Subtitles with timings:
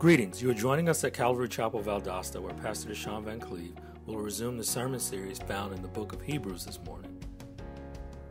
[0.00, 0.40] Greetings.
[0.40, 3.74] You are joining us at Calvary Chapel Valdosta, where Pastor Deshaun Van Cleve
[4.06, 7.22] will resume the sermon series found in the book of Hebrews this morning.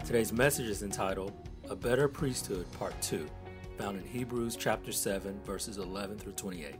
[0.04, 1.32] Today's message is entitled
[1.70, 3.30] A Better Priesthood, Part 2,
[3.78, 6.74] found in Hebrews chapter 7, verses 11 through 28.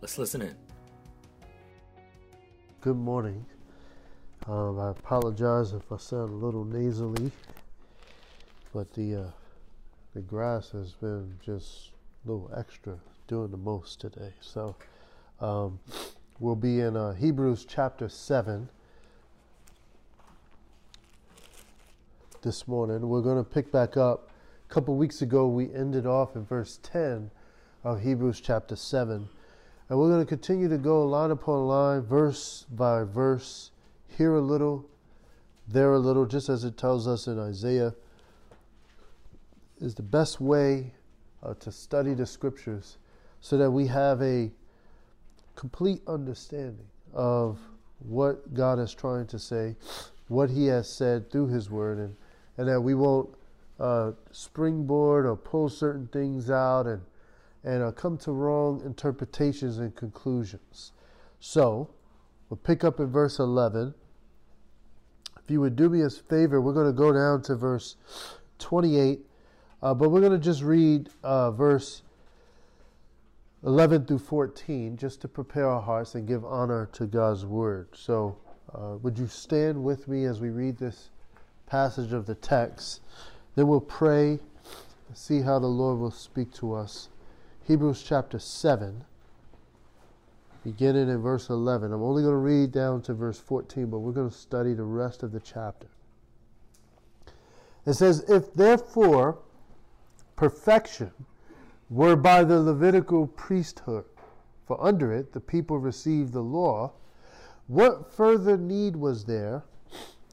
[0.00, 0.54] Let's listen in.
[2.80, 3.44] Good morning.
[4.46, 7.32] Um, I apologize if I sound a little nasally,
[8.72, 9.30] but the uh,
[10.14, 11.90] the grass has been just
[12.24, 14.32] a little extra doing the most today.
[14.40, 14.74] So
[15.38, 15.78] um,
[16.40, 18.70] we'll be in uh, Hebrews chapter 7
[22.40, 23.06] this morning.
[23.06, 24.30] We're going to pick back up.
[24.68, 27.30] A couple weeks ago, we ended off in verse 10
[27.84, 29.28] of Hebrews chapter 7.
[29.90, 33.72] And we're going to continue to go line upon line, verse by verse,
[34.16, 34.86] here a little,
[35.66, 37.94] there a little, just as it tells us in Isaiah,
[39.80, 40.94] is the best way
[41.42, 42.96] uh, to study the scriptures
[43.40, 44.50] so that we have a
[45.54, 47.58] complete understanding of
[47.98, 49.76] what God is trying to say,
[50.28, 52.16] what He has said through His Word, and,
[52.56, 53.30] and that we won't
[53.80, 57.02] uh, springboard or pull certain things out and,
[57.64, 60.92] and uh, come to wrong interpretations and conclusions.
[61.40, 61.90] So,
[62.48, 63.94] we'll pick up in verse 11.
[65.42, 67.96] If you would do me a favor, we're going to go down to verse
[68.58, 69.20] 28,
[69.82, 72.02] uh, but we're going to just read uh, verse
[73.64, 77.88] 11 through 14, just to prepare our hearts and give honor to God's word.
[77.92, 78.36] So,
[78.72, 81.10] uh, would you stand with me as we read this
[81.66, 83.00] passage of the text?
[83.56, 84.38] Then we'll pray,
[85.12, 87.08] see how the Lord will speak to us.
[87.64, 89.04] Hebrews chapter 7,
[90.62, 91.92] beginning in verse 11.
[91.92, 94.84] I'm only going to read down to verse 14, but we're going to study the
[94.84, 95.88] rest of the chapter.
[97.84, 99.38] It says, If therefore
[100.36, 101.10] perfection,
[101.90, 104.04] were by the Levitical priesthood,
[104.66, 106.92] for under it the people received the law,
[107.66, 109.64] what further need was there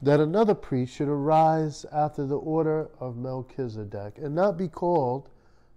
[0.02, 5.30] that another priest should arise after the order of Melchizedek and not be called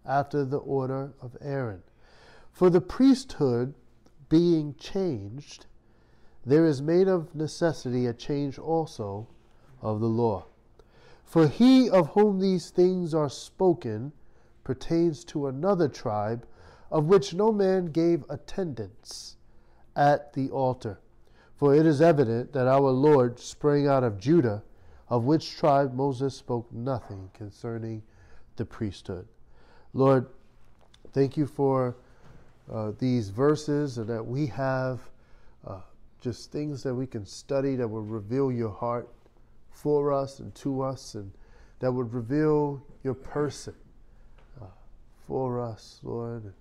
[0.05, 1.81] after the order of Aaron?
[2.51, 3.73] For the priesthood
[4.27, 5.65] being changed,
[6.45, 9.27] there is made of necessity a change also
[9.81, 10.45] of the law.
[11.23, 14.11] For he of whom these things are spoken,
[14.69, 16.45] pertains to another tribe,
[16.91, 19.35] of which no man gave attendance
[19.95, 20.99] at the altar.
[21.55, 24.61] For it is evident that our Lord sprang out of Judah,
[25.07, 28.03] of which tribe Moses spoke nothing concerning
[28.57, 29.27] the priesthood.
[29.95, 30.27] Lord,
[31.13, 31.95] thank you for
[32.71, 34.99] uh, these verses and that we have
[35.65, 35.81] uh,
[36.21, 39.09] just things that we can study that will reveal your heart
[39.71, 41.31] for us and to us and
[41.79, 43.73] that would reveal your person
[45.29, 46.51] for us, Lord,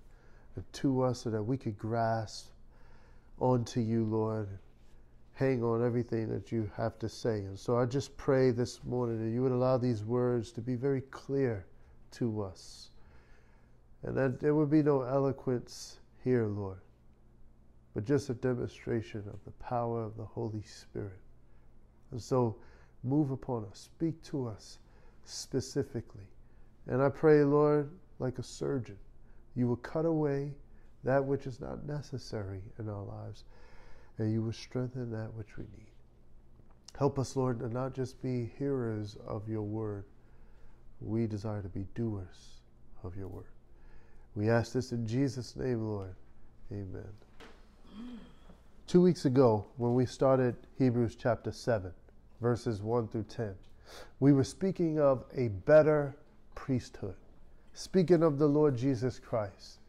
[0.55, 2.51] and to us so that we could grasp
[3.39, 4.47] onto you, Lord,
[5.33, 7.39] hang on everything that you have to say.
[7.39, 10.75] And so I just pray this morning that you would allow these words to be
[10.75, 11.65] very clear
[12.11, 12.91] to us.
[14.03, 16.81] And that there would be no eloquence here, Lord,
[17.95, 21.19] but just a demonstration of the power of the Holy Spirit.
[22.11, 22.55] And so
[23.03, 24.77] move upon us, speak to us
[25.25, 26.27] specifically.
[26.85, 28.97] And I pray, Lord, like a surgeon.
[29.55, 30.53] You will cut away
[31.03, 33.45] that which is not necessary in our lives,
[34.17, 35.87] and you will strengthen that which we need.
[36.97, 40.03] Help us, Lord, to not just be hearers of your word.
[40.99, 42.61] We desire to be doers
[43.03, 43.45] of your word.
[44.35, 46.15] We ask this in Jesus' name, Lord.
[46.71, 47.07] Amen.
[48.85, 51.91] Two weeks ago, when we started Hebrews chapter 7,
[52.41, 53.55] verses 1 through 10,
[54.19, 56.17] we were speaking of a better
[56.55, 57.15] priesthood
[57.73, 59.79] speaking of the Lord Jesus Christ.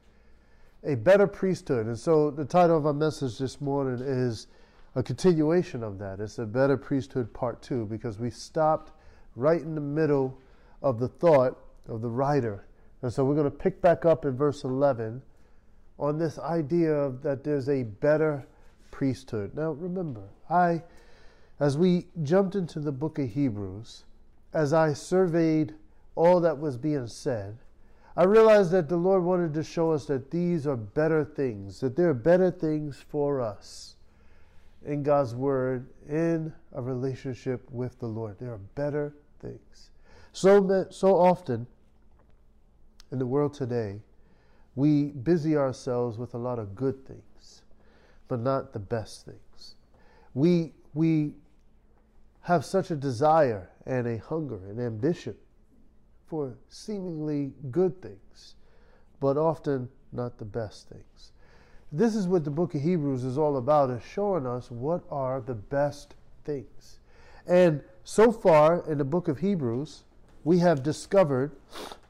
[0.84, 1.86] A better priesthood.
[1.86, 4.46] And so the title of our message this morning is
[4.94, 6.20] a continuation of that.
[6.20, 8.92] It's a better priesthood part two because we stopped
[9.36, 10.38] right in the middle
[10.82, 11.58] of the thought
[11.88, 12.64] of the writer.
[13.02, 15.22] And so we're going to pick back up in verse 11
[15.98, 18.46] on this idea of that there's a better
[18.90, 19.54] priesthood.
[19.54, 20.82] Now remember, I
[21.60, 24.04] as we jumped into the book of Hebrews,
[24.54, 25.74] as I surveyed
[26.16, 27.58] all that was being said,
[28.16, 31.96] I realized that the Lord wanted to show us that these are better things, that
[31.96, 33.94] there are better things for us
[34.84, 38.38] in God's Word, in a relationship with the Lord.
[38.38, 39.90] There are better things.
[40.32, 41.66] So, so often
[43.12, 44.00] in the world today,
[44.74, 47.62] we busy ourselves with a lot of good things,
[48.28, 49.74] but not the best things.
[50.34, 51.34] We, we
[52.42, 55.36] have such a desire and a hunger and ambition
[56.30, 58.54] for seemingly good things,
[59.18, 61.32] but often not the best things.
[61.90, 65.40] This is what the book of Hebrews is all about, is showing us what are
[65.40, 67.00] the best things.
[67.48, 70.04] And so far in the book of Hebrews,
[70.44, 71.50] we have discovered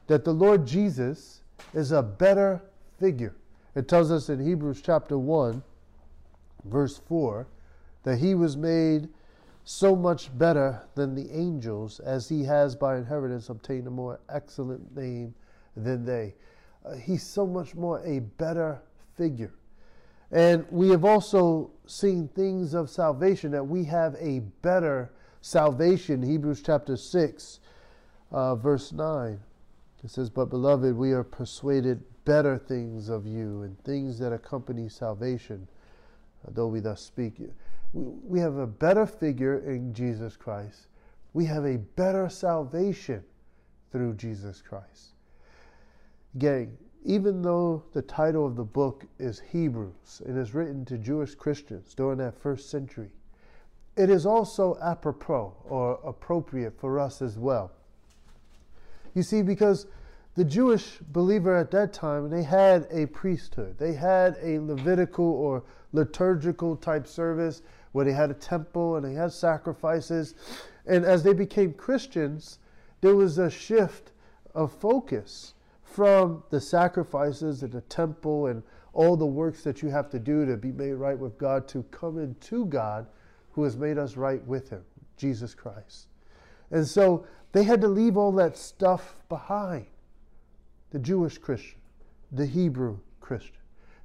[0.05, 1.41] that the Lord Jesus
[1.73, 2.61] is a better
[2.99, 3.35] figure.
[3.73, 5.63] It tells us in Hebrews chapter 1,
[6.65, 7.47] verse 4,
[8.03, 9.09] that he was made
[9.63, 14.95] so much better than the angels as he has by inheritance obtained a more excellent
[14.95, 15.33] name
[15.75, 16.33] than they.
[16.85, 18.81] Uh, he's so much more a better
[19.15, 19.53] figure.
[20.31, 25.11] And we have also seen things of salvation that we have a better
[25.41, 26.23] salvation.
[26.23, 27.59] Hebrews chapter 6,
[28.31, 29.39] uh, verse 9.
[30.03, 34.89] It says, But beloved, we are persuaded better things of you and things that accompany
[34.89, 35.67] salvation,
[36.47, 37.35] though we thus speak.
[37.93, 40.87] We have a better figure in Jesus Christ.
[41.33, 43.23] We have a better salvation
[43.91, 45.13] through Jesus Christ.
[46.37, 51.35] Gang, even though the title of the book is Hebrews and is written to Jewish
[51.35, 53.11] Christians during that first century,
[53.97, 57.71] it is also apropos or appropriate for us as well.
[59.13, 59.87] You see, because
[60.35, 63.77] the Jewish believer at that time, they had a priesthood.
[63.77, 67.61] They had a Levitical or liturgical type service
[67.91, 70.35] where they had a temple and they had sacrifices.
[70.85, 72.59] And as they became Christians,
[73.01, 74.11] there was a shift
[74.53, 75.53] of focus
[75.83, 80.45] from the sacrifices and the temple and all the works that you have to do
[80.45, 83.07] to be made right with God to come into God
[83.51, 84.83] who has made us right with Him,
[85.17, 86.07] Jesus Christ.
[86.71, 89.85] And so they had to leave all that stuff behind
[90.91, 91.79] the Jewish Christian,
[92.31, 93.55] the Hebrew Christian.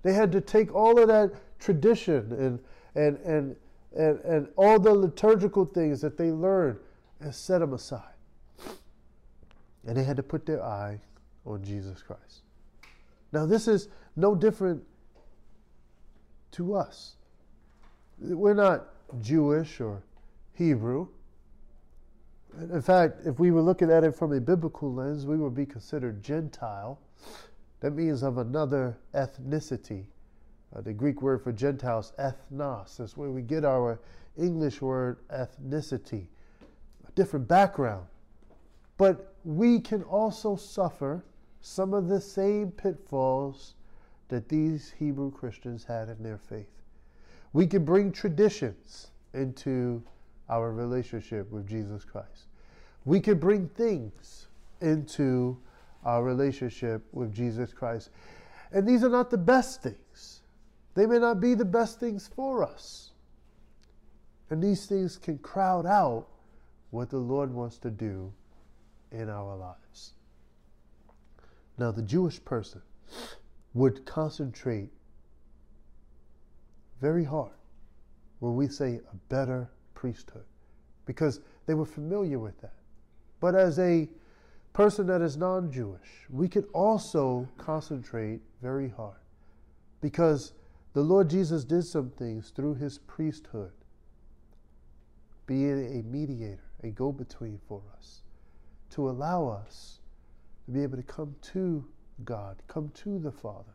[0.02, 2.58] They had to take all of that tradition and,
[2.94, 3.56] and, and,
[3.96, 6.78] and, and all the liturgical things that they learned
[7.20, 8.02] and set them aside.
[9.86, 11.00] And they had to put their eye
[11.44, 12.42] on Jesus Christ.
[13.32, 14.82] Now, this is no different
[16.52, 17.16] to us.
[18.18, 18.88] We're not
[19.20, 20.02] Jewish or
[20.54, 21.08] Hebrew.
[22.58, 25.66] In fact, if we were looking at it from a biblical lens, we would be
[25.66, 26.98] considered Gentile.
[27.80, 30.06] That means of another ethnicity.
[30.74, 34.00] Uh, the Greek word for Gentiles, ethnos, is where we get our
[34.36, 36.26] English word ethnicity,
[37.06, 38.06] a different background.
[38.98, 41.24] But we can also suffer
[41.60, 43.74] some of the same pitfalls
[44.28, 46.70] that these Hebrew Christians had in their faith.
[47.52, 50.02] We can bring traditions into
[50.48, 52.46] our relationship with Jesus Christ.
[53.04, 54.48] We can bring things
[54.80, 55.56] into
[56.04, 58.10] our relationship with Jesus Christ.
[58.72, 60.42] And these are not the best things.
[60.96, 63.12] They may not be the best things for us.
[64.48, 66.26] And these things can crowd out
[66.90, 68.32] what the Lord wants to do
[69.12, 70.14] in our lives.
[71.78, 72.80] Now, the Jewish person
[73.74, 74.88] would concentrate
[77.02, 77.52] very hard
[78.38, 80.44] when we say a better priesthood
[81.04, 82.72] because they were familiar with that.
[83.38, 84.08] But as a
[84.72, 89.18] person that is non Jewish, we can also concentrate very hard
[90.00, 90.52] because
[90.96, 93.72] the Lord Jesus did some things through his priesthood,
[95.46, 98.22] being a mediator, a go between for us,
[98.92, 100.00] to allow us
[100.64, 101.84] to be able to come to
[102.24, 103.74] God, come to the Father.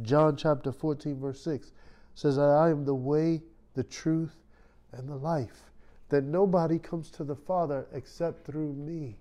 [0.00, 1.72] John chapter 14, verse 6
[2.14, 3.42] says, I am the way,
[3.74, 4.34] the truth,
[4.92, 5.70] and the life,
[6.08, 9.18] that nobody comes to the Father except through me.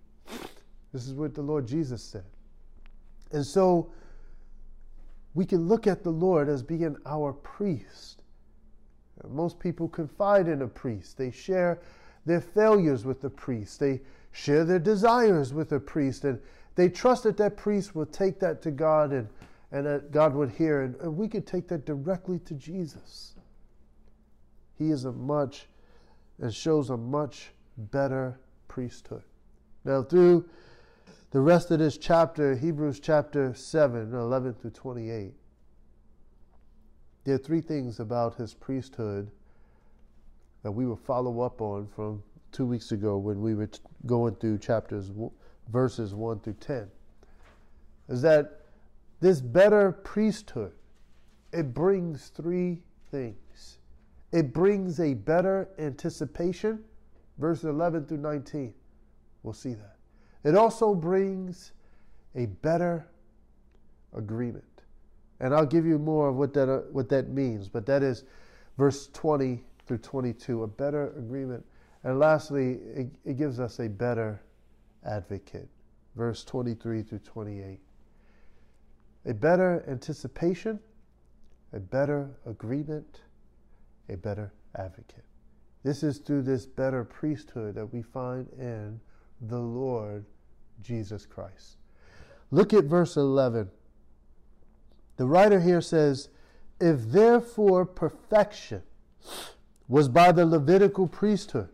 [0.94, 2.24] This is what the Lord Jesus said.
[3.34, 3.92] And so
[5.34, 8.22] we can look at the Lord as being our priest.
[9.30, 11.18] Most people confide in a priest.
[11.18, 11.80] They share
[12.26, 13.80] their failures with the priest.
[13.80, 16.26] They share their desires with the priest.
[16.26, 16.40] And
[16.76, 19.28] they trust that that priest will take that to God and,
[19.72, 20.82] and that God would hear.
[20.82, 23.36] And, and we could take that directly to Jesus.
[24.78, 25.68] He is a much,
[26.40, 29.24] and shows a much better priesthood.
[29.86, 30.46] Now, through
[31.34, 35.34] the rest of this chapter, Hebrews chapter 7, 11 through 28,
[37.24, 39.32] there are three things about his priesthood
[40.62, 42.22] that we will follow up on from
[42.52, 43.68] two weeks ago when we were
[44.06, 45.10] going through chapters,
[45.72, 46.88] verses 1 through 10.
[48.10, 48.66] Is that
[49.20, 50.74] this better priesthood,
[51.52, 53.80] it brings three things.
[54.32, 56.84] It brings a better anticipation,
[57.40, 58.72] verses 11 through 19.
[59.42, 59.98] We'll see that.
[60.44, 61.72] It also brings
[62.36, 63.08] a better
[64.14, 64.64] agreement.
[65.40, 68.24] And I'll give you more of what that, uh, what that means, but that is
[68.78, 71.66] verse 20 through 22, a better agreement.
[72.04, 74.42] And lastly, it, it gives us a better
[75.06, 75.68] advocate,
[76.16, 77.80] verse 23 through 28.
[79.26, 80.80] A better anticipation,
[81.72, 83.22] a better agreement,
[84.10, 85.24] a better advocate.
[85.84, 89.00] This is through this better priesthood that we find in
[89.42, 90.26] the Lord
[90.84, 91.78] Jesus Christ.
[92.52, 93.70] Look at verse 11.
[95.18, 96.30] The writer here says,
[96.80, 98.84] If therefore perfection
[99.88, 101.70] was by the Levitical priesthood,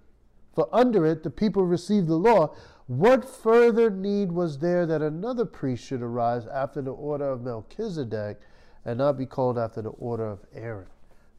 [0.53, 2.55] for under it the people received the law,
[2.87, 8.39] what further need was there that another priest should arise after the order of Melchizedek
[8.83, 10.87] and not be called after the order of Aaron?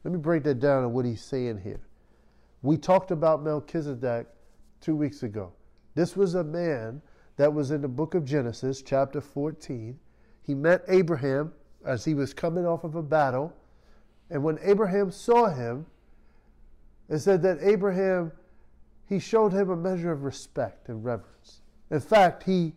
[0.03, 1.81] Let me break that down and what he's saying here.
[2.61, 4.27] We talked about Melchizedek
[4.79, 5.51] two weeks ago.
[5.93, 7.01] This was a man
[7.37, 9.97] that was in the book of Genesis, chapter 14.
[10.43, 11.53] He met Abraham
[11.85, 13.53] as he was coming off of a battle.
[14.29, 15.85] And when Abraham saw him,
[17.09, 18.31] it said that Abraham,
[19.05, 21.61] he showed him a measure of respect and reverence.
[21.89, 22.73] In fact, he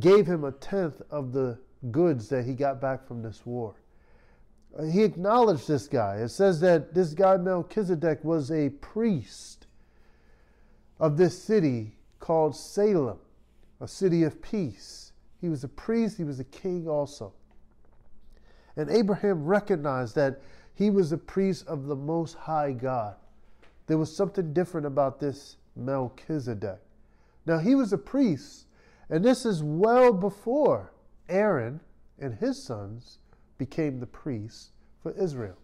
[0.00, 1.58] gave him a tenth of the
[1.90, 3.76] goods that he got back from this war.
[4.90, 6.16] He acknowledged this guy.
[6.16, 9.66] It says that this guy, Melchizedek, was a priest
[11.00, 13.18] of this city called Salem,
[13.80, 15.12] a city of peace.
[15.40, 17.32] He was a priest, he was a king also.
[18.76, 20.40] And Abraham recognized that
[20.74, 23.16] he was a priest of the Most High God.
[23.86, 26.78] There was something different about this Melchizedek.
[27.46, 28.66] Now, he was a priest,
[29.08, 30.92] and this is well before
[31.28, 31.80] Aaron
[32.18, 33.18] and his sons
[33.56, 34.70] became the priests
[35.02, 35.56] for Israel.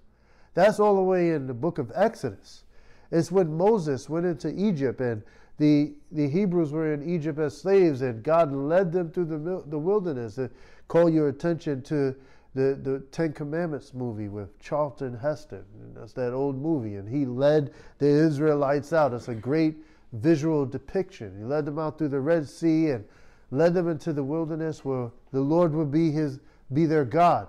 [0.54, 2.64] That's all the way in the book of Exodus.
[3.10, 5.22] It's when Moses went into Egypt and
[5.58, 9.78] the, the Hebrews were in Egypt as slaves, and God led them through the, the
[9.78, 10.38] wilderness.
[10.38, 10.50] And
[10.88, 12.14] call your attention to
[12.54, 15.64] the, the Ten Commandments movie with Charlton Heston.
[15.94, 16.96] That's that old movie.
[16.96, 19.12] And he led the Israelites out.
[19.12, 19.76] It's a great
[20.12, 21.36] visual depiction.
[21.38, 23.04] He led them out through the Red Sea and
[23.50, 26.40] led them into the wilderness where the Lord would be his
[26.72, 27.48] be their God.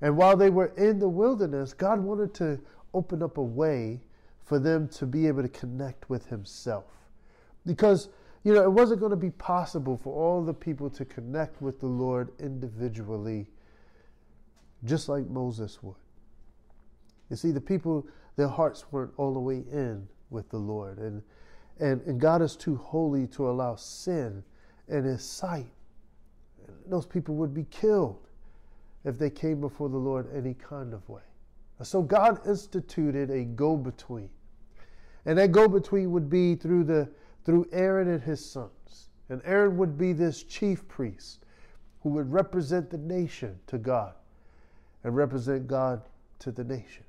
[0.00, 2.60] And while they were in the wilderness, God wanted to
[2.92, 4.00] open up a way
[4.44, 6.84] for them to be able to connect with himself.
[7.66, 8.08] Because,
[8.44, 11.80] you know, it wasn't going to be possible for all the people to connect with
[11.80, 13.46] the Lord individually,
[14.84, 15.96] just like Moses would.
[17.28, 18.06] You see, the people,
[18.36, 20.98] their hearts weren't all the way in with the Lord.
[20.98, 21.22] And,
[21.80, 24.44] and, and God is too holy to allow sin
[24.88, 25.66] in his sight.
[26.86, 28.28] Those people would be killed
[29.04, 31.22] if they came before the Lord any kind of way.
[31.82, 34.30] So God instituted a go between.
[35.26, 37.08] And that go between would be through the
[37.46, 39.08] through Aaron and his sons.
[39.28, 41.46] And Aaron would be this chief priest
[42.02, 44.14] who would represent the nation to God
[45.04, 46.02] and represent God
[46.40, 47.04] to the nation.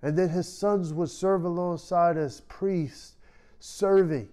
[0.00, 3.16] And then his sons would serve alongside as priests,
[3.60, 4.30] serving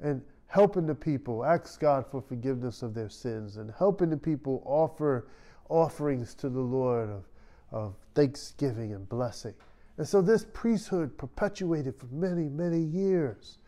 [0.00, 4.62] and helping the people ask God for forgiveness of their sins and helping the people
[4.66, 5.28] offer
[5.68, 7.24] offerings to the Lord of,
[7.70, 9.54] of thanksgiving and blessing.
[9.96, 13.58] And so this priesthood perpetuated for many, many years.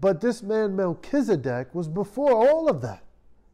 [0.00, 3.02] But this man Melchizedek was before all of that.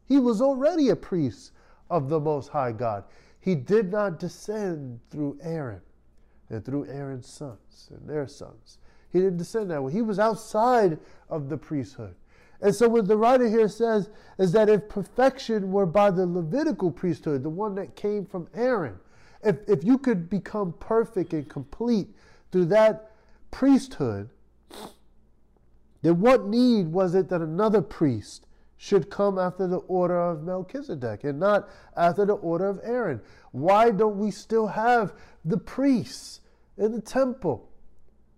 [0.05, 1.51] He was already a priest
[1.89, 3.05] of the Most High God.
[3.39, 5.81] He did not descend through Aaron
[6.49, 8.79] and through Aaron's sons and their sons.
[9.11, 9.93] He didn't descend that way.
[9.93, 10.99] He was outside
[11.29, 12.15] of the priesthood.
[12.61, 16.91] And so, what the writer here says is that if perfection were by the Levitical
[16.91, 18.99] priesthood, the one that came from Aaron,
[19.43, 22.07] if, if you could become perfect and complete
[22.51, 23.11] through that
[23.51, 24.29] priesthood,
[26.05, 28.45] then what need was it that another priest
[28.77, 33.19] should come after the order of Melchizedek and not after the order of Aaron?
[33.53, 36.41] Why don't we still have the priests
[36.77, 37.71] in the temple?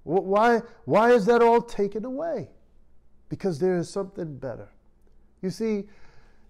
[0.04, 2.52] Why, why is that all taken away?
[3.28, 4.70] Because there is something better.
[5.42, 5.90] You see,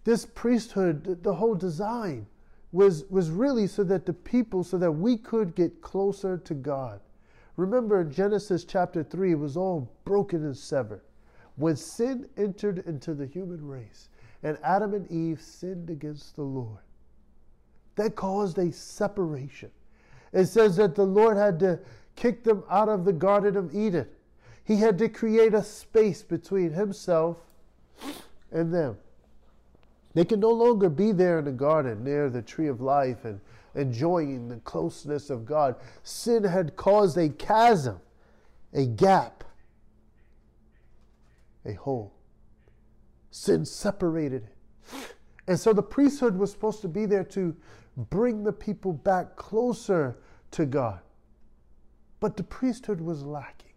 [0.03, 2.27] this priesthood, the whole design,
[2.71, 6.99] was, was really so that the people, so that we could get closer to God.
[7.55, 11.01] Remember in Genesis chapter 3, it was all broken and severed.
[11.57, 14.09] When sin entered into the human race
[14.43, 16.79] and Adam and Eve sinned against the Lord,
[17.95, 19.71] that caused a separation.
[20.31, 21.79] It says that the Lord had to
[22.15, 24.07] kick them out of the Garden of Eden.
[24.63, 27.37] He had to create a space between himself
[28.51, 28.97] and them.
[30.13, 33.39] They could no longer be there in the garden near the tree of life and
[33.73, 35.75] enjoying the closeness of God.
[36.03, 37.99] Sin had caused a chasm,
[38.73, 39.43] a gap
[41.67, 42.13] a hole.
[43.31, 44.47] Sin separated.
[45.47, 47.55] And so the priesthood was supposed to be there to
[47.95, 50.17] bring the people back closer
[50.51, 50.99] to God.
[52.19, 53.67] But the priesthood was lacking.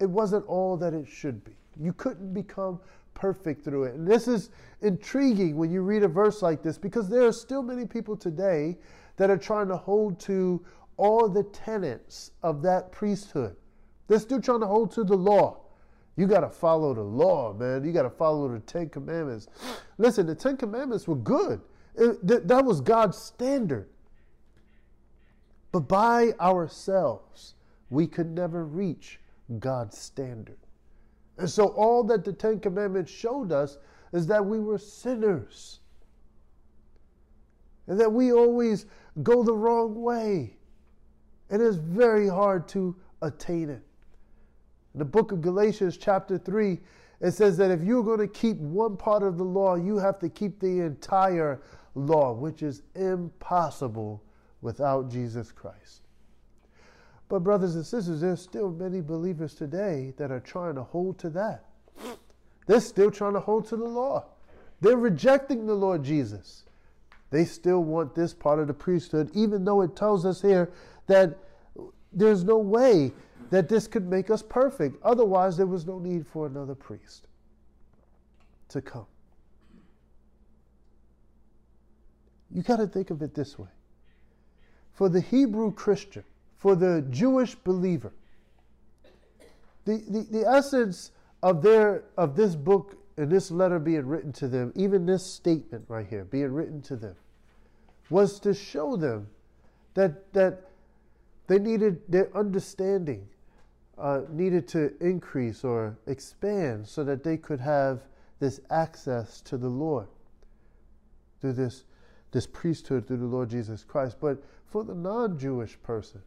[0.00, 1.56] It wasn't all that it should be.
[1.80, 2.80] You couldn't become
[3.14, 3.94] perfect through it.
[3.94, 4.50] And this is
[4.80, 8.78] intriguing when you read a verse like this because there are still many people today
[9.16, 10.64] that are trying to hold to
[10.96, 13.56] all the tenets of that priesthood.
[14.06, 15.60] They're still trying to hold to the law.
[16.18, 17.84] You got to follow the law, man.
[17.84, 19.46] You got to follow the Ten Commandments.
[19.98, 21.60] Listen, the Ten Commandments were good,
[21.94, 23.88] it, th- that was God's standard.
[25.70, 27.54] But by ourselves,
[27.88, 29.20] we could never reach
[29.60, 30.58] God's standard.
[31.36, 33.78] And so, all that the Ten Commandments showed us
[34.12, 35.78] is that we were sinners
[37.86, 38.86] and that we always
[39.22, 40.56] go the wrong way.
[41.50, 43.82] And it's very hard to attain it.
[44.98, 46.80] The book of Galatians, chapter 3,
[47.20, 50.18] it says that if you're going to keep one part of the law, you have
[50.18, 51.60] to keep the entire
[51.94, 54.22] law, which is impossible
[54.60, 56.02] without Jesus Christ.
[57.28, 61.30] But, brothers and sisters, there's still many believers today that are trying to hold to
[61.30, 61.64] that.
[62.66, 64.26] They're still trying to hold to the law.
[64.80, 66.64] They're rejecting the Lord Jesus.
[67.30, 70.72] They still want this part of the priesthood, even though it tells us here
[71.06, 71.38] that
[72.12, 73.12] there's no way
[73.50, 74.96] that this could make us perfect.
[75.02, 77.26] Otherwise, there was no need for another priest
[78.68, 79.06] to come.
[82.50, 83.68] You got to think of it this way.
[84.92, 86.24] For the Hebrew Christian,
[86.56, 88.12] for the Jewish believer,
[89.84, 94.48] the, the, the essence of their of this book and this letter being written to
[94.48, 97.14] them, even this statement right here being written to them,
[98.10, 99.28] was to show them
[99.94, 100.67] that that
[101.48, 103.26] they needed their understanding
[103.98, 108.02] uh, needed to increase or expand so that they could have
[108.38, 110.06] this access to the Lord
[111.40, 111.84] through this
[112.30, 114.18] this priesthood through the Lord Jesus Christ.
[114.20, 116.20] But for the non-Jewish person,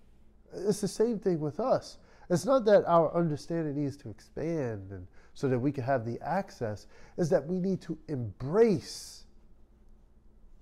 [0.53, 1.99] it's the same thing with us.
[2.29, 6.19] It's not that our understanding needs to expand and so that we can have the
[6.21, 6.87] access,
[7.17, 9.25] is that we need to embrace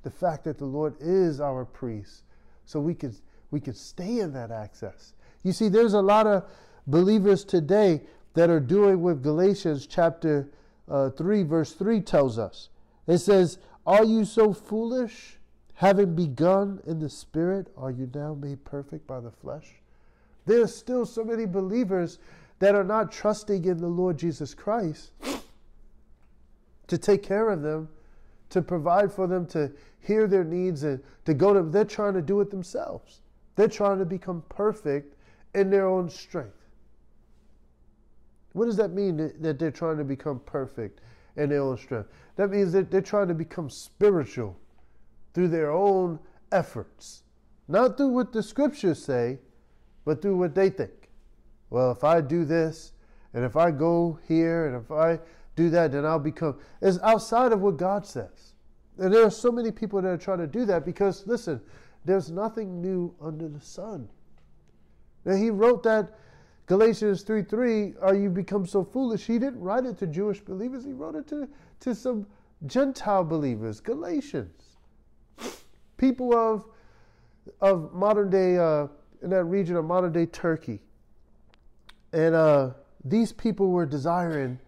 [0.04, 2.24] the fact that the Lord is our priest
[2.66, 3.16] so we can
[3.52, 5.14] we can stay in that access.
[5.44, 6.46] You see, there's a lot of
[6.88, 8.02] believers today
[8.34, 10.50] that are doing what Galatians chapter
[10.90, 12.70] uh, 3, verse 3 tells us.
[13.08, 15.36] It says, Are you so foolish?
[15.76, 19.76] Having begun in the spirit, are you now made perfect by the flesh?
[20.46, 22.20] There's still so many believers
[22.60, 25.12] that are not trusting in the Lord Jesus Christ
[26.88, 27.88] to take care of them,
[28.50, 31.72] to provide for them, to hear their needs, and to go to, them.
[31.72, 33.22] they're trying to do it themselves.
[33.60, 35.18] They're trying to become perfect
[35.54, 36.56] in their own strength.
[38.54, 41.02] What does that mean that they're trying to become perfect
[41.36, 42.08] in their own strength?
[42.38, 44.58] That means that they're trying to become spiritual
[45.34, 46.20] through their own
[46.54, 47.24] efforts,
[47.68, 49.40] not through what the scriptures say,
[50.06, 51.10] but through what they think.
[51.70, 52.94] Well, if I do this,
[53.34, 55.20] and if I go here, and if I
[55.58, 56.58] do that, then I'll become.
[56.82, 58.54] It's outside of what God says.
[58.98, 61.60] And there are so many people that are trying to do that because, listen,
[62.06, 64.08] there's nothing new under the sun.
[65.26, 66.18] Now, he wrote that
[66.66, 69.26] Galatians 3 3, are you become so foolish?
[69.26, 71.48] He didn't write it to Jewish believers, he wrote it to,
[71.82, 72.28] to some
[72.66, 74.78] Gentile believers, Galatians.
[75.98, 76.66] People of,
[77.60, 78.88] of modern day, uh,
[79.22, 80.82] in that region of modern day Turkey.
[82.14, 82.72] And uh,
[83.04, 84.60] these people were desiring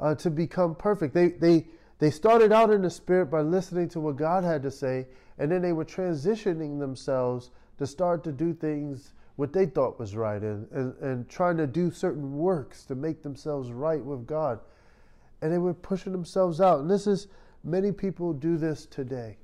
[0.00, 1.14] uh, to become perfect.
[1.14, 1.66] They, they,
[1.98, 5.06] they started out in the spirit by listening to what God had to say,
[5.38, 10.16] and then they were transitioning themselves to start to do things what they thought was
[10.16, 14.58] right and, and, and trying to do certain works to make themselves right with God.
[15.40, 16.80] And they were pushing themselves out.
[16.80, 17.28] And this is,
[17.62, 19.38] many people do this today.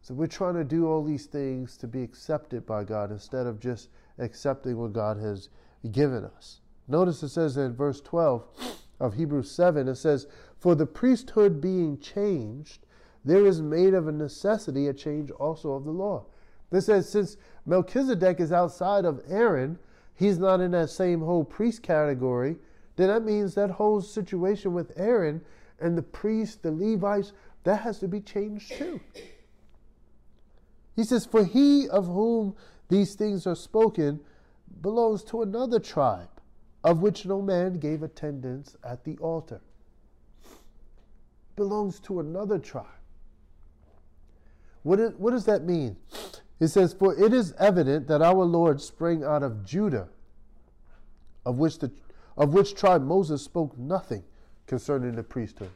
[0.00, 3.60] So we're trying to do all these things to be accepted by God instead of
[3.60, 5.50] just accepting what God has
[5.92, 6.60] given us.
[6.88, 8.42] Notice it says in verse 12
[9.00, 10.26] of Hebrews 7, it says,
[10.60, 12.86] For the priesthood being changed,
[13.24, 16.26] there is made of a necessity a change also of the law.
[16.70, 19.78] This says, since Melchizedek is outside of Aaron,
[20.14, 22.58] he's not in that same whole priest category,
[22.96, 25.40] then that means that whole situation with Aaron
[25.80, 27.32] and the priests, the Levites,
[27.64, 29.00] that has to be changed too.
[30.94, 32.54] He says, For he of whom
[32.88, 34.20] these things are spoken
[34.82, 36.28] belongs to another tribe,
[36.84, 39.62] of which no man gave attendance at the altar.
[41.60, 42.86] Belongs to another tribe.
[44.82, 45.94] What, is, what does that mean?
[46.58, 50.08] It says, For it is evident that our Lord sprang out of Judah,
[51.44, 51.92] of which, the,
[52.38, 54.24] of which tribe Moses spoke nothing
[54.66, 55.68] concerning the priesthood.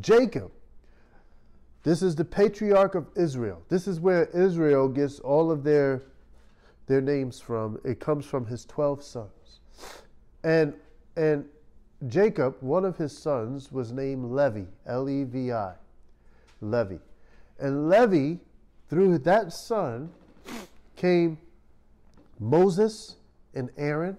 [0.00, 0.50] Jacob,
[1.82, 3.62] this is the patriarch of Israel.
[3.68, 6.04] This is where Israel gets all of their,
[6.86, 7.78] their names from.
[7.84, 9.60] It comes from his 12 sons.
[10.42, 10.72] And,
[11.14, 11.44] and
[12.08, 15.74] Jacob, one of his sons, was named Levi, L E V I,
[16.60, 16.96] Levi.
[17.58, 18.40] And Levi,
[18.88, 20.10] through that son,
[20.96, 21.38] came
[22.38, 23.16] Moses
[23.54, 24.16] and Aaron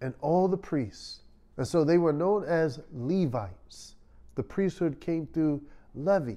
[0.00, 1.20] and all the priests.
[1.56, 3.94] And so they were known as Levites.
[4.34, 5.62] The priesthood came through
[5.94, 6.34] Levi.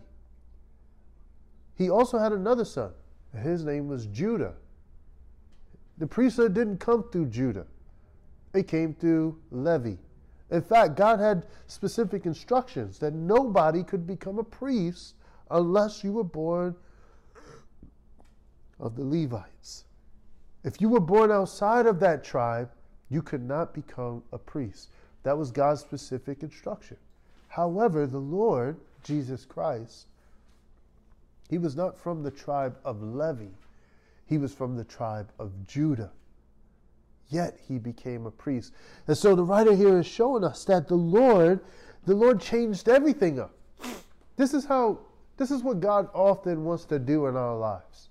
[1.76, 2.92] He also had another son.
[3.42, 4.54] His name was Judah.
[5.98, 7.66] The priesthood didn't come through Judah,
[8.54, 9.96] it came through Levi.
[10.50, 15.16] In fact, God had specific instructions that nobody could become a priest
[15.52, 16.76] unless you were born
[18.80, 19.86] of the Levites.
[20.64, 22.70] If you were born outside of that tribe,
[23.10, 24.90] you could not become a priest.
[25.24, 26.98] That was God's specific instruction.
[27.48, 30.08] However, the Lord, Jesus Christ,
[31.50, 33.48] he was not from the tribe of Levi,
[34.26, 36.12] he was from the tribe of Judah.
[37.30, 38.74] Yet he became a priest.
[39.08, 41.60] And so the writer here is showing us that the Lord,
[42.06, 43.54] the Lord changed everything up.
[44.38, 45.00] This is how
[45.38, 48.10] this is what God often wants to do in our lives.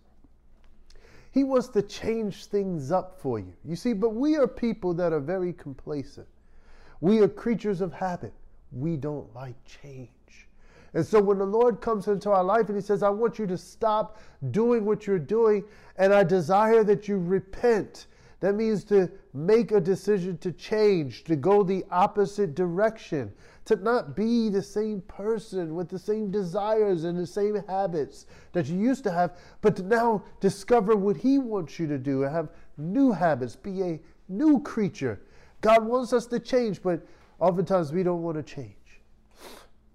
[1.33, 3.53] He wants to change things up for you.
[3.65, 6.27] You see, but we are people that are very complacent.
[7.01, 8.33] We are creatures of habit.
[8.73, 10.09] We don't like change.
[10.95, 13.47] And so when the Lord comes into our life and He says, I want you
[13.49, 14.19] to stop
[14.51, 15.65] doing what you're doing,
[15.99, 18.07] and I desire that you repent.
[18.47, 23.33] That means to make a decision to change, to go the opposite direction,
[23.65, 28.67] to not be the same person with the same desires and the same habits that
[28.67, 32.33] you used to have, but to now discover what He wants you to do and
[32.33, 35.23] have new habits, be a new creature.
[35.61, 37.05] God wants us to change, but
[37.41, 39.01] oftentimes we don't want to change.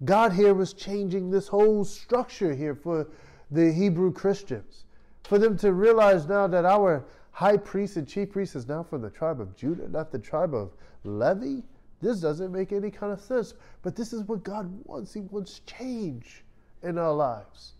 [0.04, 3.08] God here was changing this whole structure here for
[3.50, 4.84] the Hebrew Christians.
[5.22, 9.02] For them to realize now that our high priest and chief priest is now from
[9.02, 10.72] the tribe of Judah, not the tribe of
[11.04, 11.62] Levi.
[12.00, 13.54] This doesn't make any kind of sense.
[13.82, 15.14] But this is what God wants.
[15.14, 16.44] He wants change
[16.82, 17.72] in our lives.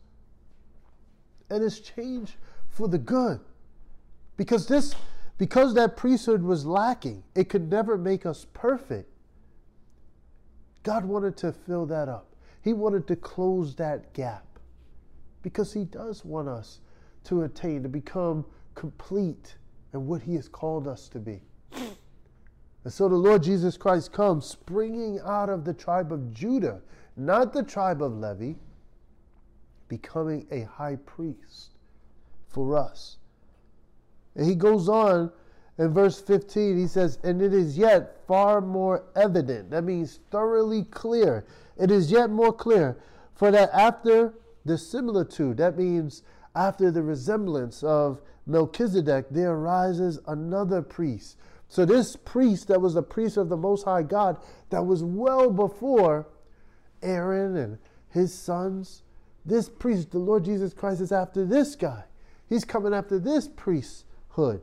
[1.50, 2.36] And it's change
[2.70, 3.40] for the good.
[4.36, 4.94] Because this
[5.38, 9.10] because that priesthood was lacking, it could never make us perfect.
[10.84, 12.28] God wanted to fill that up.
[12.62, 14.46] He wanted to close that gap
[15.42, 16.78] because He does want us
[17.24, 19.56] to attain, to become complete
[19.92, 21.42] in what He has called us to be.
[22.84, 26.80] And so the Lord Jesus Christ comes springing out of the tribe of Judah,
[27.16, 28.54] not the tribe of Levi,
[29.88, 31.76] becoming a high priest
[32.48, 33.18] for us.
[34.34, 35.30] And he goes on
[35.78, 39.70] in verse 15, he says, And it is yet far more evident.
[39.70, 41.46] That means thoroughly clear.
[41.78, 42.98] It is yet more clear.
[43.34, 46.22] For that after the similitude, that means
[46.54, 51.38] after the resemblance of Melchizedek, there arises another priest.
[51.68, 54.36] So, this priest that was the priest of the Most High God,
[54.70, 56.28] that was well before
[57.02, 57.78] Aaron and
[58.10, 59.02] his sons,
[59.44, 62.04] this priest, the Lord Jesus Christ, is after this guy.
[62.48, 64.60] He's coming after this priesthood.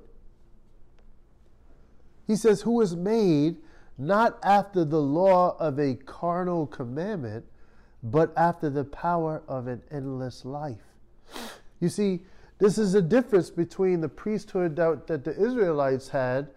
[2.28, 3.58] He says, Who is made
[4.00, 7.46] not after the law of a carnal commandment,
[8.02, 10.89] but after the power of an endless life.
[11.80, 12.22] You see,
[12.58, 16.50] this is a difference between the priesthood that, that the Israelites had,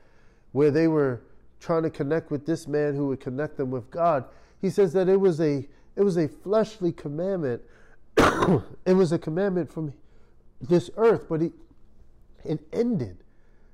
[0.53, 1.23] where they were
[1.61, 4.25] trying to connect with this man who would connect them with God.
[4.61, 7.63] He says that it was a it was a fleshly commandment.
[8.17, 9.93] it was a commandment from
[10.61, 11.53] this earth, but it,
[12.45, 13.19] it ended.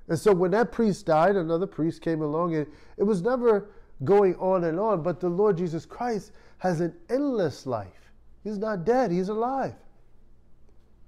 [0.07, 3.69] And so when that priest died, another priest came along, and it was never
[4.03, 8.11] going on and on, but the Lord Jesus Christ has an endless life.
[8.43, 9.75] He's not dead, he's alive.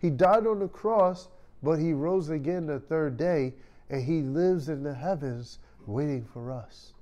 [0.01, 1.29] He died on the cross,
[1.61, 3.53] but he rose again the third day,
[3.89, 6.93] and he lives in the heavens waiting for us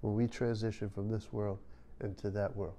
[0.00, 1.58] when we transition from this world
[2.00, 2.74] into that world.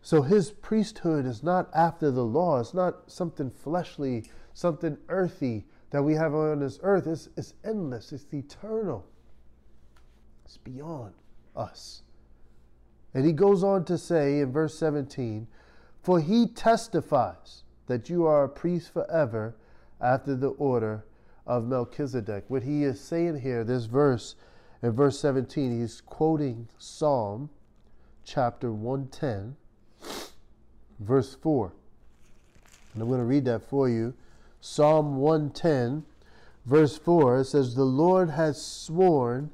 [0.00, 2.60] So his priesthood is not after the law.
[2.60, 7.06] It's not something fleshly, something earthy that we have on this earth.
[7.06, 9.06] It's, it's endless, it's eternal,
[10.44, 11.14] it's beyond
[11.56, 12.02] us.
[13.12, 15.46] And he goes on to say in verse 17,
[16.02, 19.54] For he testifies that you are a priest forever
[20.00, 21.04] after the order
[21.46, 22.44] of Melchizedek.
[22.48, 24.34] What he is saying here, this verse,
[24.82, 27.50] in verse 17, he's quoting Psalm
[28.24, 29.56] chapter 110
[30.98, 31.72] verse 4.
[32.92, 34.14] And I'm going to read that for you.
[34.60, 36.04] Psalm 110,
[36.64, 39.50] verse 4 it says, The Lord has sworn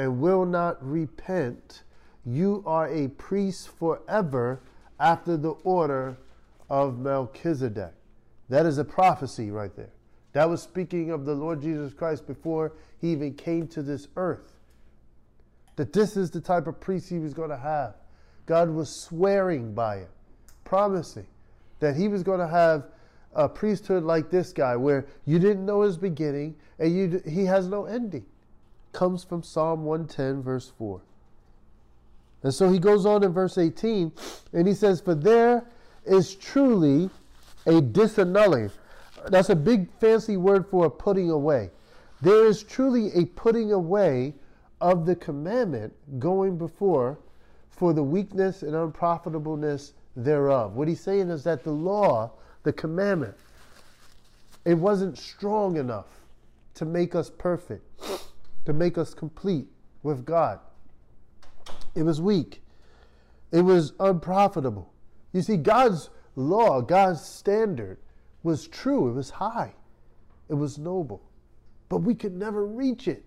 [0.00, 1.82] and will not repent.
[2.24, 4.62] You are a priest forever
[4.98, 6.16] after the order
[6.70, 7.92] of Melchizedek.
[8.48, 9.90] That is a prophecy right there.
[10.32, 14.56] That was speaking of the Lord Jesus Christ before he even came to this earth.
[15.76, 17.94] That this is the type of priest he was going to have.
[18.46, 20.10] God was swearing by it,
[20.64, 21.26] promising
[21.80, 22.86] that he was going to have
[23.34, 27.68] a priesthood like this guy where you didn't know his beginning and you, he has
[27.68, 28.24] no ending.
[28.92, 31.00] Comes from Psalm 110, verse 4.
[32.42, 34.12] And so he goes on in verse 18
[34.52, 35.64] and he says, For there
[36.04, 37.10] is truly
[37.66, 38.70] a disannulling.
[39.28, 41.70] That's a big fancy word for a putting away.
[42.22, 44.34] There is truly a putting away
[44.80, 47.18] of the commandment going before
[47.70, 50.74] for the weakness and unprofitableness thereof.
[50.74, 52.30] What he's saying is that the law,
[52.62, 53.34] the commandment,
[54.64, 56.06] it wasn't strong enough
[56.74, 57.82] to make us perfect,
[58.64, 59.66] to make us complete
[60.02, 60.60] with God.
[61.94, 62.62] It was weak.
[63.52, 64.92] It was unprofitable.
[65.32, 67.98] You see, God's law, God's standard
[68.42, 69.08] was true.
[69.08, 69.74] It was high.
[70.48, 71.22] It was noble.
[71.88, 73.24] But we could never reach it.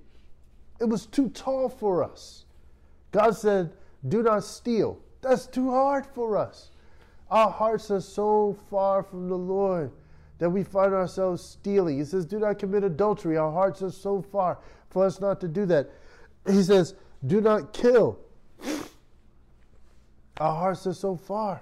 [0.80, 2.46] It was too tall for us.
[3.12, 3.72] God said,
[4.08, 5.00] Do not steal.
[5.22, 6.72] That's too hard for us.
[7.30, 9.92] Our hearts are so far from the Lord
[10.40, 12.00] that we find ourselves stealing.
[12.00, 13.38] He says, Do not commit adultery.
[13.38, 14.60] Our hearts are so far
[14.94, 15.90] for us not to do that.
[16.48, 18.20] He says, Do not kill.
[20.38, 21.62] Our hearts are so far.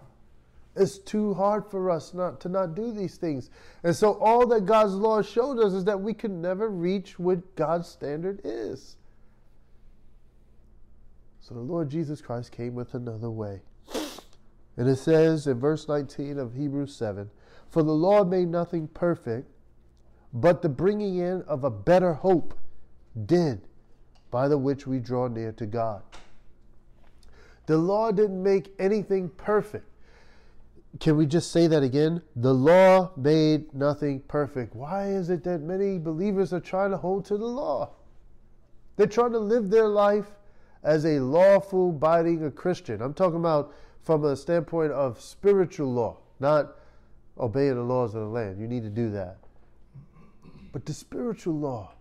[0.76, 3.50] It's too hard for us not to not do these things.
[3.84, 7.56] And so all that God's law showed us is that we can never reach what
[7.56, 8.96] God's standard is.
[11.42, 13.62] So the Lord Jesus Christ came with another way.
[14.78, 17.30] And it says in verse 19 of Hebrews 7
[17.70, 19.52] For the law made nothing perfect,
[20.34, 22.58] but the bringing in of a better hope
[23.26, 23.68] did,
[24.30, 26.04] by the which we draw near to God.
[27.66, 29.88] The law didn't make anything perfect.
[31.00, 32.22] Can we just say that again?
[32.36, 34.76] The law made nothing perfect.
[34.76, 37.92] Why is it that many believers are trying to hold to the law?
[38.98, 40.28] They're trying to live their life
[40.84, 43.02] as a lawful abiding a Christian.
[43.02, 46.76] I'm talking about from a standpoint of spiritual law, not
[47.40, 48.60] obeying the laws of the land.
[48.60, 49.38] You need to do that.
[50.74, 51.94] But the spiritual law,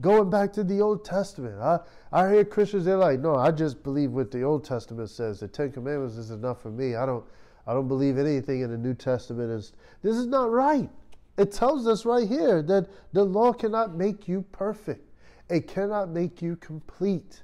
[0.00, 1.60] going back to the Old Testament.
[1.60, 1.78] I,
[2.12, 5.40] I hear Christians, they're like, no, I just believe what the Old Testament says.
[5.40, 6.96] The Ten Commandments is enough for me.
[6.96, 7.24] I don't
[7.66, 10.90] I don't believe anything in the New Testament is this is not right.
[11.36, 15.10] It tells us right here that the law cannot make you perfect.
[15.48, 17.42] It cannot make you complete.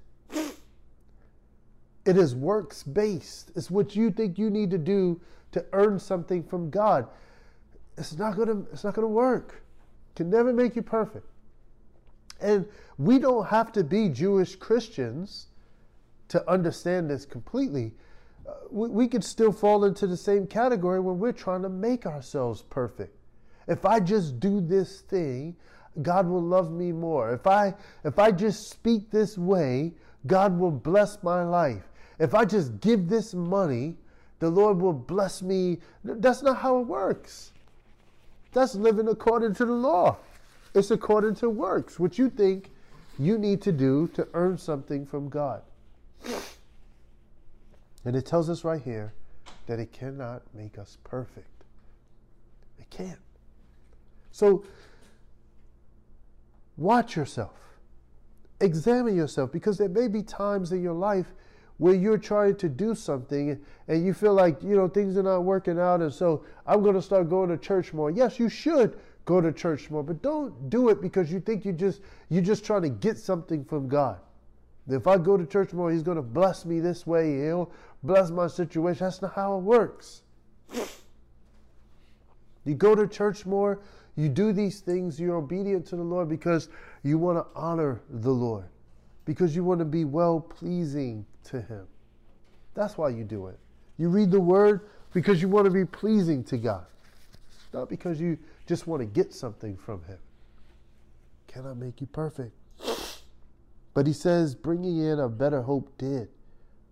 [2.06, 3.50] It is works based.
[3.56, 5.20] It's what you think you need to do
[5.52, 7.08] to earn something from God.
[7.96, 9.62] It's not gonna it's not gonna work.
[10.10, 11.26] It can never make you perfect.
[12.40, 12.66] And
[12.98, 15.46] we don't have to be Jewish Christians
[16.29, 17.92] to understand this completely
[18.50, 22.07] uh, we, we could still fall into the same category when we're trying to make
[22.07, 23.16] ourselves perfect.
[23.66, 25.57] If I just do this thing,
[26.03, 27.33] God will love me more.
[27.33, 27.74] If I
[28.05, 29.92] if I just speak this way,
[30.26, 31.83] God will bless my life.
[32.18, 33.96] If I just give this money,
[34.38, 35.79] the Lord will bless me.
[36.05, 37.53] That's not how it works.
[38.53, 40.16] That's living according to the law.
[40.74, 42.70] It's according to works, which you think
[43.18, 45.62] you need to do to earn something from God.
[48.04, 49.12] And it tells us right here
[49.66, 51.64] that it cannot make us perfect.
[52.78, 53.18] It can't.
[54.33, 54.64] So
[56.76, 57.56] watch yourself.
[58.61, 61.26] Examine yourself because there may be times in your life
[61.78, 65.40] where you're trying to do something and you feel like, you know, things are not
[65.44, 68.11] working out and so I'm going to start going to church more.
[68.11, 71.72] Yes, you should go to church more, but don't do it because you think you
[71.72, 74.18] just you're just trying to get something from God.
[74.88, 77.44] If I go to church more, he's going to bless me this way.
[77.44, 77.70] He'll
[78.02, 79.06] bless my situation.
[79.06, 80.22] That's not how it works.
[82.64, 83.80] You go to church more,
[84.16, 86.68] you do these things, you're obedient to the Lord because
[87.02, 88.66] you want to honor the Lord,
[89.24, 91.87] because you want to be well pleasing to Him.
[92.74, 93.59] That's why you do it.
[93.96, 96.87] You read the Word because you want to be pleasing to God,
[97.72, 98.38] not because you
[98.70, 100.18] just want to get something from Him.
[101.48, 102.52] Cannot make you perfect.
[103.94, 106.28] But He says, bringing in a better hope did,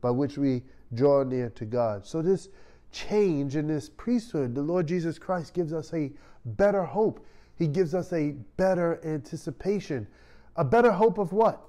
[0.01, 2.05] by which we draw near to God.
[2.05, 2.49] So, this
[2.91, 6.11] change in this priesthood, the Lord Jesus Christ gives us a
[6.45, 7.25] better hope.
[7.55, 10.09] He gives us a better anticipation.
[10.57, 11.63] A better hope of what?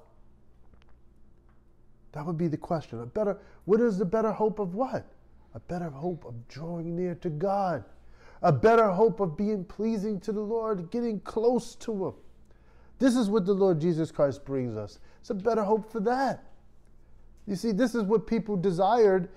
[2.12, 3.00] That would be the question.
[3.00, 5.06] A better what is the better hope of what?
[5.54, 7.84] A better hope of drawing near to God.
[8.42, 12.14] A better hope of being pleasing to the Lord, getting close to him.
[12.98, 14.98] This is what the Lord Jesus Christ brings us.
[15.20, 16.44] It's a better hope for that.
[17.46, 19.28] You see, this is what people desired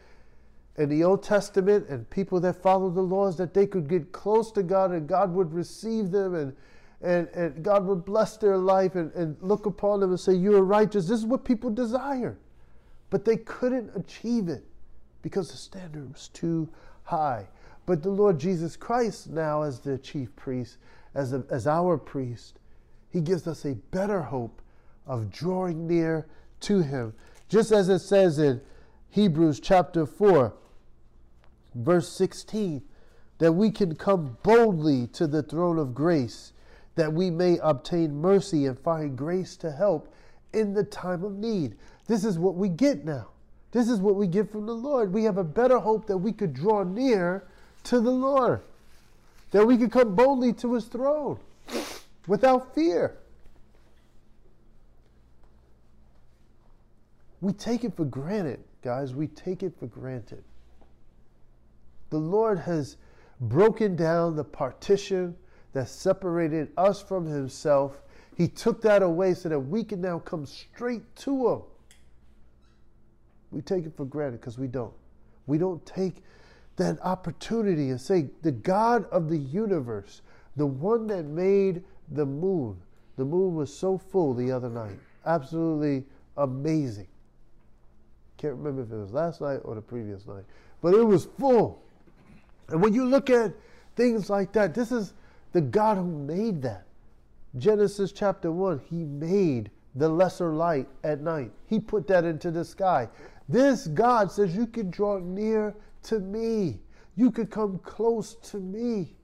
[0.78, 4.52] in the Old Testament and people that followed the laws that they could get close
[4.54, 6.56] to God and God would receive them and,
[7.02, 10.56] and, and God would bless their life and, and look upon them and say, You
[10.56, 11.08] are righteous.
[11.08, 12.38] This is what people desire.
[13.10, 14.64] But they couldn't achieve it
[15.22, 16.70] because the standard was too
[17.04, 17.48] high.
[17.86, 20.78] But the Lord Jesus Christ, now as the chief priest,
[21.14, 22.60] as, a, as our priest,
[23.10, 24.62] he gives us a better hope
[25.06, 26.26] of drawing near
[26.62, 27.14] to him.
[27.50, 28.62] Just as it says in
[29.10, 30.54] Hebrews chapter 4,
[31.76, 32.82] verse 16,
[33.40, 36.54] that we can come boldly to the throne of grace,
[36.96, 40.14] that we may obtain mercy and find grace to help
[40.54, 41.76] in the time of need.
[42.08, 43.30] This is what we get now.
[43.72, 45.12] This is what we get from the Lord.
[45.12, 47.48] We have a better hope that we could draw near
[47.84, 48.62] to the Lord,
[49.52, 51.40] that we could come boldly to his throne
[52.28, 53.18] without fear.
[57.42, 59.14] We take it for granted, guys.
[59.14, 60.44] We take it for granted.
[62.10, 62.96] The Lord has
[63.42, 65.36] broken down the partition
[65.74, 68.02] that separated us from Himself.
[68.38, 71.62] He took that away so that we can now come straight to Him.
[73.52, 74.94] We take it for granted because we don't.
[75.46, 76.24] We don't take
[76.76, 80.22] that opportunity and say, the God of the universe,
[80.56, 82.78] the one that made the moon,
[83.18, 84.98] the moon was so full the other night.
[85.26, 86.04] Absolutely
[86.38, 87.08] amazing.
[88.38, 90.44] Can't remember if it was last night or the previous night,
[90.82, 91.82] but it was full.
[92.70, 93.54] And when you look at
[93.96, 95.14] things like that, this is
[95.52, 96.86] the God who made that.
[97.58, 101.52] Genesis chapter 1, he made the lesser light at night.
[101.68, 103.08] He put that into the sky.
[103.48, 106.82] This God says you can draw near to me.
[107.16, 109.16] You could come close to me.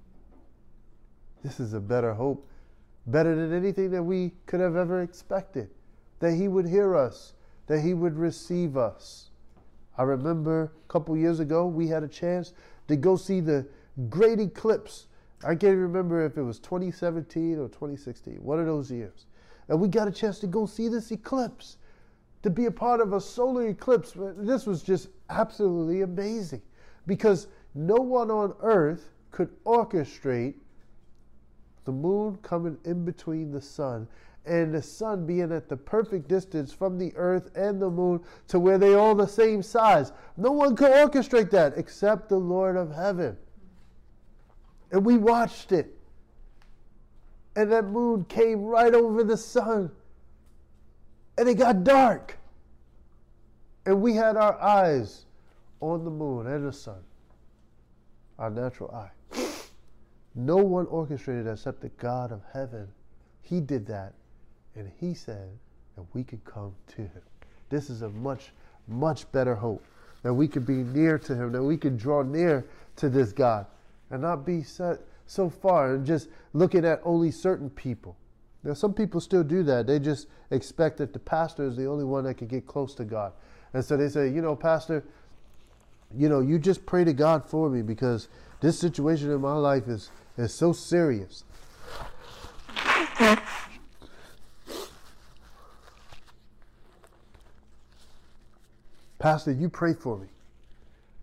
[1.44, 2.48] This is a better hope,
[3.08, 5.70] better than anything that we could have ever expected.
[6.20, 7.34] That He would hear us,
[7.68, 9.30] that He would receive us.
[9.98, 12.54] I remember a couple years ago, we had a chance
[12.88, 13.68] to go see the
[14.10, 15.08] great eclipse.
[15.44, 19.26] I can't remember if it was 2017 or 2016, one of those years.
[19.68, 21.78] And we got a chance to go see this eclipse,
[22.44, 24.14] to be a part of a solar eclipse.
[24.16, 26.62] This was just absolutely amazing
[27.10, 30.54] because no one on earth could orchestrate
[31.84, 34.08] the moon coming in between the sun
[34.46, 38.60] and the sun being at the perfect distance from the earth and the moon to
[38.60, 40.12] where they all the same size.
[40.38, 43.36] No one could orchestrate that except the Lord of heaven.
[44.92, 45.98] And we watched it.
[47.56, 49.90] And that moon came right over the sun.
[51.40, 52.38] And it got dark.
[53.88, 55.26] And we had our eyes
[55.82, 57.02] on the moon and the sun,
[58.38, 59.12] our natural eye.
[60.36, 62.88] No one orchestrated except the God of heaven.
[63.42, 64.14] He did that,
[64.76, 65.50] and He said
[65.96, 67.22] that we could come to Him.
[67.70, 68.52] This is a much,
[68.88, 69.84] much better hope
[70.24, 72.66] that we could be near to Him, that we could draw near
[72.98, 73.66] to this God,
[74.12, 78.18] and not be set so far and just looking at only certain people.
[78.64, 79.88] Now, some people still do that.
[79.88, 83.06] They just expect that the pastor is the only one that can get close to
[83.06, 83.34] God.
[83.74, 85.04] And so they say, you know, Pastor,
[86.16, 88.28] you know, you just pray to God for me because
[88.62, 91.44] this situation in my life is, is so serious.
[99.20, 100.28] Pastor, you pray for me.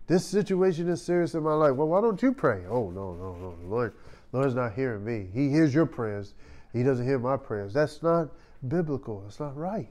[0.05, 1.75] This situation is serious in my life.
[1.75, 2.63] Well, why don't you pray?
[2.69, 3.55] Oh, no, no, no.
[3.67, 3.93] Lord,
[4.31, 5.27] Lord's not hearing me.
[5.33, 6.33] He hears your prayers.
[6.71, 7.73] He doesn't hear my prayers.
[7.73, 8.29] That's not
[8.67, 9.23] biblical.
[9.27, 9.89] It's not right.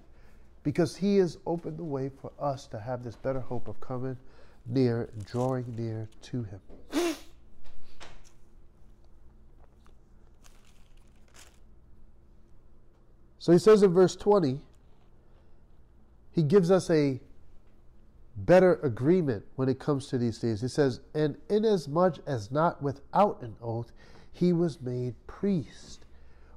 [0.62, 4.16] Because He has opened the way for us to have this better hope of coming
[4.68, 6.60] near, drawing near to Him.
[13.46, 14.60] So he says in verse 20,
[16.32, 17.20] he gives us a
[18.38, 20.60] better agreement when it comes to these things.
[20.60, 23.92] He says, And inasmuch as not without an oath,
[24.32, 26.06] he was made priest.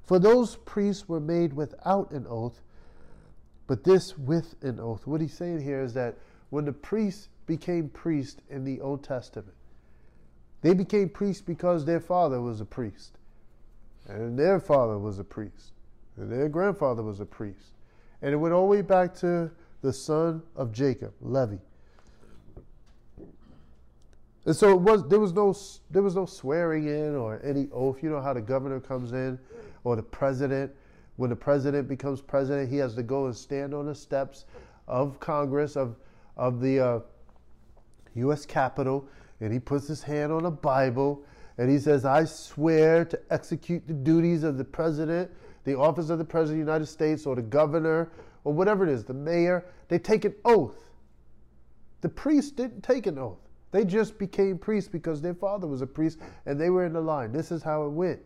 [0.04, 2.60] For those priests were made without an oath,
[3.68, 5.06] but this with an oath.
[5.06, 6.18] What he's saying here is that
[6.50, 9.56] when the priests became priests in the Old Testament.
[10.62, 13.18] They became priests because their father was a priest,
[14.08, 15.72] and their father was a priest,
[16.16, 17.74] and their grandfather was a priest.
[18.22, 19.50] And it went all the way back to
[19.82, 21.56] the son of Jacob, Levi.
[24.46, 25.56] And so it was there was no
[25.90, 28.04] there was no swearing in or any oath.
[28.04, 29.40] You know how the governor comes in
[29.84, 30.72] or the president.
[31.16, 34.46] When the president becomes president, he has to go and stand on the steps
[34.88, 35.96] of Congress of
[36.38, 37.00] of the uh,
[38.16, 38.46] U.S.
[38.46, 39.08] Capitol,
[39.42, 41.24] and he puts his hand on a Bible
[41.60, 45.30] and he says, I swear to execute the duties of the president,
[45.66, 48.14] the office of the president of the United States, or the governor,
[48.46, 49.66] or whatever it is, the mayor.
[49.90, 50.90] They take an oath.
[52.00, 53.40] The priest didn't take an oath.
[53.72, 57.02] They just became priests because their father was a priest and they were in the
[57.02, 57.34] line.
[57.34, 58.22] This is how it went.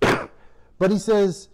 [0.78, 1.48] but he says,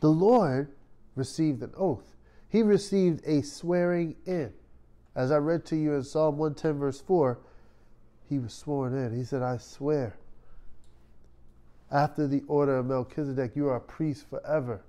[0.00, 0.70] the Lord
[1.16, 2.04] received an oath.
[2.48, 4.52] He received a swearing in.
[5.16, 7.38] As I read to you in Psalm 110, verse 4,
[8.28, 9.16] he was sworn in.
[9.16, 10.16] He said, I swear.
[11.90, 14.82] After the order of Melchizedek, you are a priest forever.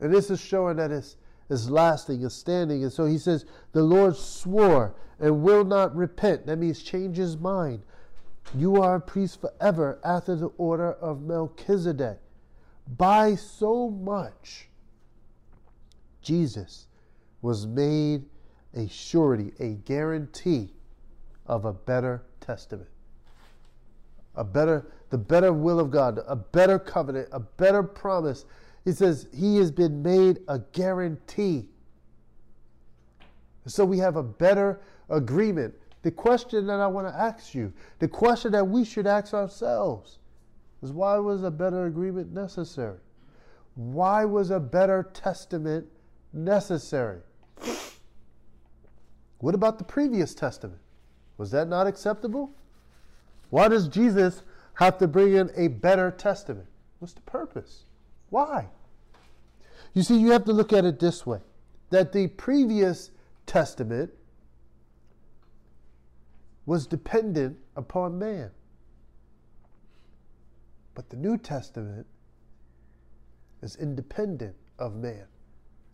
[0.00, 1.16] And this is showing that it's,
[1.50, 2.82] it's lasting, it's standing.
[2.82, 6.46] And so he says, The Lord swore and will not repent.
[6.46, 7.82] That means change his mind.
[8.54, 12.18] You are a priest forever after the order of Melchizedek.
[12.96, 14.68] By so much,
[16.22, 16.86] Jesus
[17.42, 18.24] was made
[18.76, 20.72] a surety, a guarantee
[21.46, 22.88] of a better testament.
[24.36, 28.44] A better, the better will of God, a better covenant, a better promise.
[28.84, 31.70] He says he has been made a guarantee.
[33.66, 35.74] So we have a better agreement.
[36.02, 40.18] The question that I want to ask you, the question that we should ask ourselves,
[40.82, 42.98] is why was a better agreement necessary?
[43.74, 45.86] Why was a better testament
[46.32, 47.20] necessary?
[49.38, 50.80] What about the previous testament?
[51.38, 52.50] Was that not acceptable?
[53.50, 54.42] Why does Jesus
[54.74, 56.66] have to bring in a better testament?
[56.98, 57.84] What's the purpose?
[58.30, 58.68] Why?
[59.94, 61.40] You see, you have to look at it this way
[61.90, 63.10] that the previous
[63.46, 64.10] testament
[66.64, 68.50] was dependent upon man.
[70.94, 72.06] But the New Testament
[73.62, 75.26] is independent of man.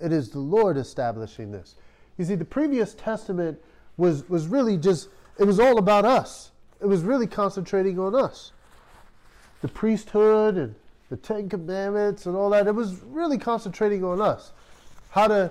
[0.01, 1.77] It is the Lord establishing this.
[2.19, 3.59] You see, the previous testament
[3.97, 5.09] was, was really just,
[5.39, 6.51] it was all about us.
[6.81, 8.53] It was really concentrating on us.
[9.61, 10.75] The priesthood and
[11.09, 14.53] the Ten Commandments and all that, it was really concentrating on us.
[15.11, 15.51] How to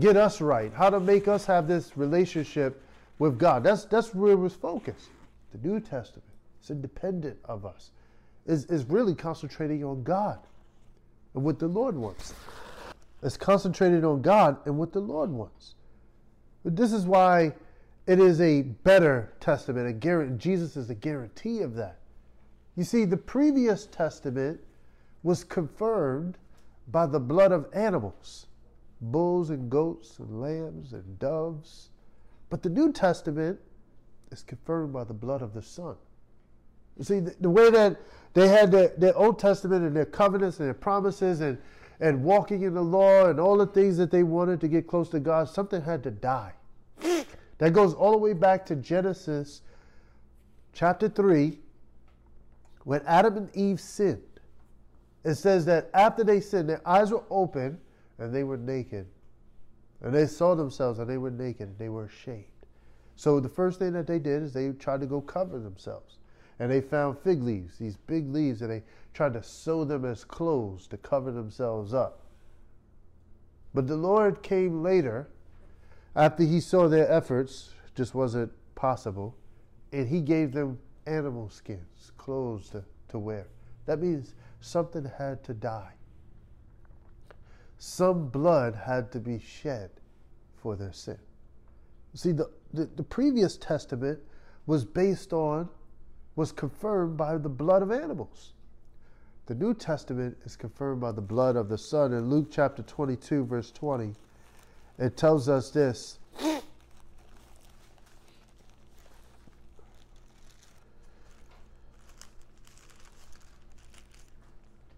[0.00, 2.82] get us right, how to make us have this relationship
[3.18, 3.62] with God.
[3.62, 5.10] That's, that's where it was focused.
[5.52, 6.28] The New Testament
[6.62, 7.90] is independent of us
[8.46, 10.38] is, is really concentrating on God
[11.34, 12.34] and what the Lord wants.
[13.22, 15.74] It's concentrated on God and what the Lord wants.
[16.64, 17.54] This is why
[18.06, 20.04] it is a better testament.
[20.04, 21.98] A Jesus is a guarantee of that.
[22.76, 24.60] You see, the previous testament
[25.22, 26.38] was confirmed
[26.88, 28.46] by the blood of animals
[29.02, 31.90] bulls and goats and lambs and doves.
[32.50, 33.58] But the New Testament
[34.30, 35.96] is confirmed by the blood of the Son.
[36.96, 38.00] You see, the, the way that
[38.34, 41.58] they had their, their Old Testament and their covenants and their promises and,
[42.02, 45.08] and walking in the law and all the things that they wanted to get close
[45.10, 46.52] to God, something had to die.
[47.58, 49.62] That goes all the way back to Genesis
[50.72, 51.60] chapter 3,
[52.82, 54.20] when Adam and Eve sinned.
[55.22, 57.78] It says that after they sinned, their eyes were open
[58.18, 59.06] and they were naked.
[60.00, 62.46] And they saw themselves and they were naked and they were ashamed.
[63.14, 66.16] So the first thing that they did is they tried to go cover themselves
[66.62, 68.84] and they found fig leaves, these big leaves, and they
[69.14, 72.20] tried to sew them as clothes to cover themselves up.
[73.74, 75.28] But the Lord came later,
[76.14, 79.36] after he saw their efforts just wasn't possible,
[79.92, 83.48] and he gave them animal skins, clothes to, to wear.
[83.86, 85.94] That means something had to die.
[87.78, 89.90] Some blood had to be shed
[90.54, 91.18] for their sin.
[92.14, 94.20] See, the, the, the previous testament
[94.66, 95.68] was based on
[96.36, 98.52] was confirmed by the blood of animals.
[99.46, 102.12] The New Testament is confirmed by the blood of the Son.
[102.12, 104.14] In Luke chapter 22, verse 20,
[104.98, 106.18] it tells us this.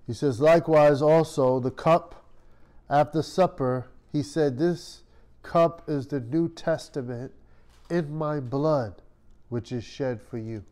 [0.07, 2.25] He says, likewise also the cup
[2.91, 5.03] after supper, he said, This
[5.43, 7.33] cup is the New Testament
[7.89, 9.01] in my blood,
[9.49, 10.65] which is shed for you.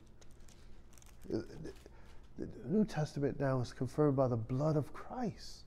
[1.28, 5.64] The New Testament now is confirmed by the blood of Christ,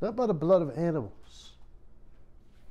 [0.00, 1.52] not by the blood of animals,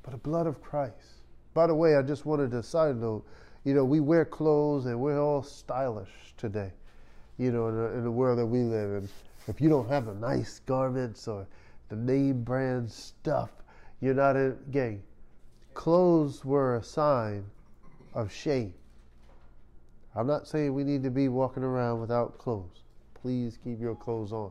[0.02, 1.22] but the blood of Christ.
[1.54, 3.24] By the way, I just wanted to side note,
[3.64, 6.72] you know, we wear clothes and we're all stylish today,
[7.38, 9.08] you know, in the, in the world that we live in.
[9.46, 11.46] If you don't have the nice garments or
[11.88, 13.50] the name brand stuff,
[14.00, 15.02] you're not in gang.
[15.74, 17.44] Clothes were a sign
[18.14, 18.74] of shame.
[20.16, 22.82] I'm not saying we need to be walking around without clothes.
[23.14, 24.50] Please keep your clothes on.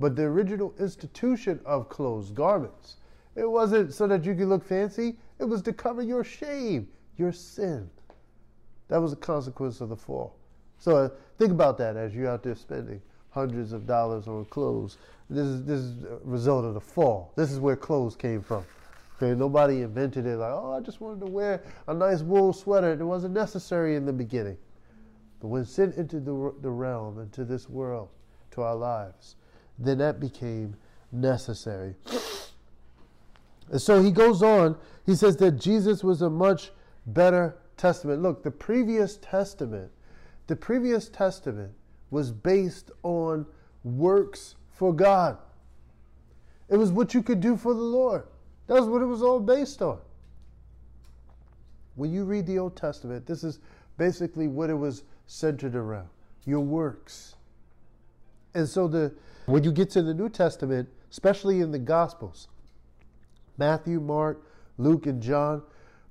[0.00, 2.96] But the original institution of clothes, garments,
[3.36, 7.32] it wasn't so that you could look fancy, it was to cover your shame, your
[7.32, 7.90] sin.
[8.88, 10.36] That was a consequence of the fall.
[10.78, 13.00] So uh, think about that as you're out there spending
[13.30, 14.98] hundreds of dollars on clothes.
[15.28, 17.32] This is this is a result of the fall.
[17.36, 18.64] This is where clothes came from.
[19.16, 22.92] Okay, nobody invented it like, oh, I just wanted to wear a nice wool sweater.
[22.92, 24.56] It wasn't necessary in the beginning.
[25.44, 28.08] But when sin entered the, the realm, into this world,
[28.52, 29.36] to our lives,
[29.78, 30.74] then that became
[31.12, 31.96] necessary.
[33.70, 36.70] And so he goes on, he says that Jesus was a much
[37.08, 38.22] better testament.
[38.22, 39.92] Look, the previous testament,
[40.46, 41.72] the previous testament
[42.10, 43.44] was based on
[43.82, 45.36] works for God.
[46.70, 48.22] It was what you could do for the Lord.
[48.66, 49.98] That's what it was all based on.
[51.96, 53.58] When you read the Old Testament, this is
[53.98, 56.08] basically what it was centered around
[56.44, 57.36] your works.
[58.54, 59.12] And so the
[59.46, 62.48] when you get to the New Testament, especially in the Gospels,
[63.58, 64.42] Matthew, Mark,
[64.78, 65.62] Luke, and John,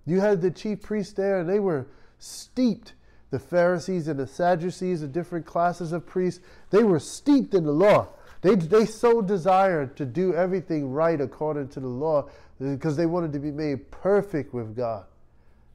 [0.05, 1.87] you had the chief priests there, and they were
[2.19, 2.93] steeped.
[3.31, 7.71] The Pharisees and the Sadducees, the different classes of priests, they were steeped in the
[7.71, 8.09] law.
[8.41, 13.33] They, they so desired to do everything right according to the law because they wanted
[13.33, 15.05] to be made perfect with God.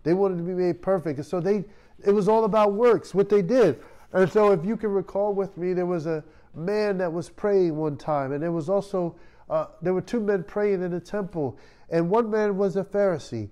[0.04, 1.18] They wanted to be made perfect.
[1.18, 1.64] And so they
[2.04, 3.80] it was all about works, what they did.
[4.12, 6.24] And so if you can recall with me, there was a
[6.54, 9.16] man that was praying one time, and there was also
[9.50, 11.58] uh, there were two men praying in the temple,
[11.90, 13.48] and one man was a Pharisee.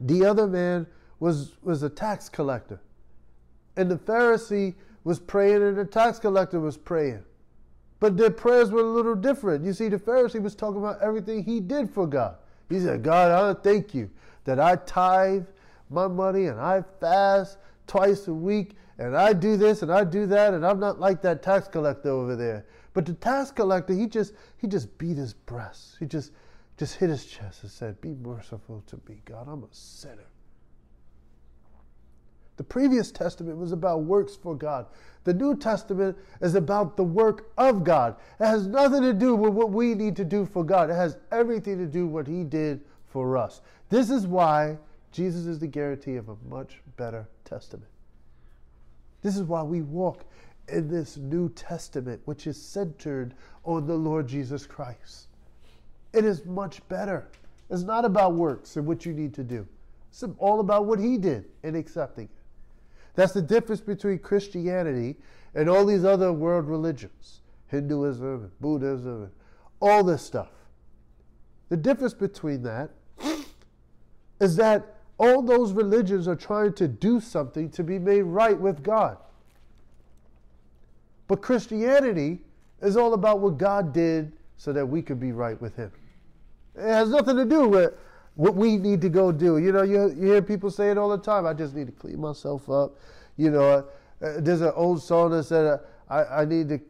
[0.00, 0.86] The other man
[1.20, 2.80] was was a tax collector.
[3.76, 4.74] And the Pharisee
[5.04, 7.22] was praying and the tax collector was praying.
[8.00, 9.64] But their prayers were a little different.
[9.64, 12.36] You see, the Pharisee was talking about everything he did for God.
[12.68, 14.10] He said, God, I thank you
[14.44, 15.46] that I tithe
[15.90, 20.26] my money and I fast twice a week and I do this and I do
[20.26, 22.66] that and I'm not like that tax collector over there.
[22.94, 25.96] But the tax collector, he just he just beat his breast.
[25.98, 26.32] He just
[26.76, 29.48] just hit his chest and said, Be merciful to me, God.
[29.48, 30.26] I'm a sinner.
[32.56, 34.86] The previous testament was about works for God.
[35.22, 38.16] The New Testament is about the work of God.
[38.40, 40.90] It has nothing to do with what we need to do for God.
[40.90, 43.60] It has everything to do with what He did for us.
[43.90, 44.76] This is why
[45.12, 47.90] Jesus is the guarantee of a much better testament.
[49.22, 50.24] This is why we walk
[50.68, 53.34] in this New Testament, which is centered
[53.64, 55.28] on the Lord Jesus Christ.
[56.12, 57.28] It is much better.
[57.70, 59.66] It's not about works and what you need to do.
[60.10, 62.30] It's all about what He did in accepting it.
[63.14, 65.16] That's the difference between Christianity
[65.54, 69.32] and all these other world religions Hinduism, and Buddhism, and
[69.80, 70.48] all this stuff.
[71.68, 72.90] The difference between that
[74.40, 78.82] is that all those religions are trying to do something to be made right with
[78.82, 79.18] God.
[81.26, 82.40] But Christianity
[82.80, 85.92] is all about what God did so that we could be right with Him.
[86.76, 87.94] It has nothing to do with
[88.36, 89.58] what we need to go do.
[89.58, 91.44] You know, you, you hear people say it all the time.
[91.44, 92.96] I just need to clean myself up.
[93.36, 93.82] You know, uh,
[94.38, 96.80] there's an old song that said, uh, I, I need to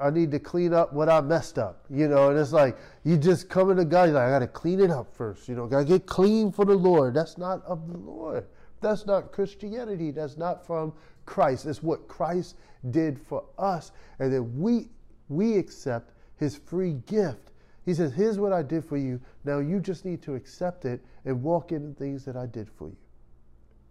[0.00, 3.16] I need to clean up what I messed up, you know, and it's like you
[3.16, 6.06] just come to God, like, I gotta clean it up first, you know, gotta get
[6.06, 7.14] clean for the Lord.
[7.14, 8.46] That's not of the Lord.
[8.80, 10.12] That's not Christianity.
[10.12, 10.92] That's not from
[11.26, 11.66] Christ.
[11.66, 12.56] It's what Christ
[12.90, 14.88] did for us, and then we
[15.28, 17.48] we accept his free gift
[17.88, 19.18] he says, Here's what I did for you.
[19.44, 22.68] Now you just need to accept it and walk in the things that I did
[22.68, 22.96] for you.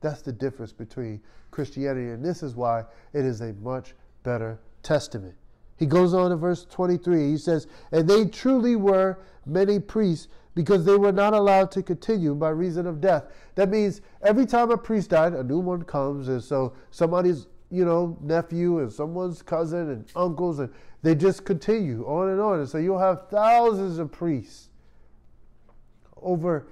[0.02, 2.84] That's the difference between Christianity, and this is why
[3.14, 5.34] it is a much better testament.
[5.78, 7.30] He goes on in verse 23.
[7.30, 12.34] He says, And they truly were many priests because they were not allowed to continue
[12.34, 13.26] by reason of death.
[13.56, 16.30] That means every time a priest died, a new one comes.
[16.30, 20.74] And so somebody's, you know, nephew and someone's cousin and uncles, and
[21.04, 22.60] they just continue on and on.
[22.60, 24.70] And so you'll have thousands of priests
[26.22, 26.66] over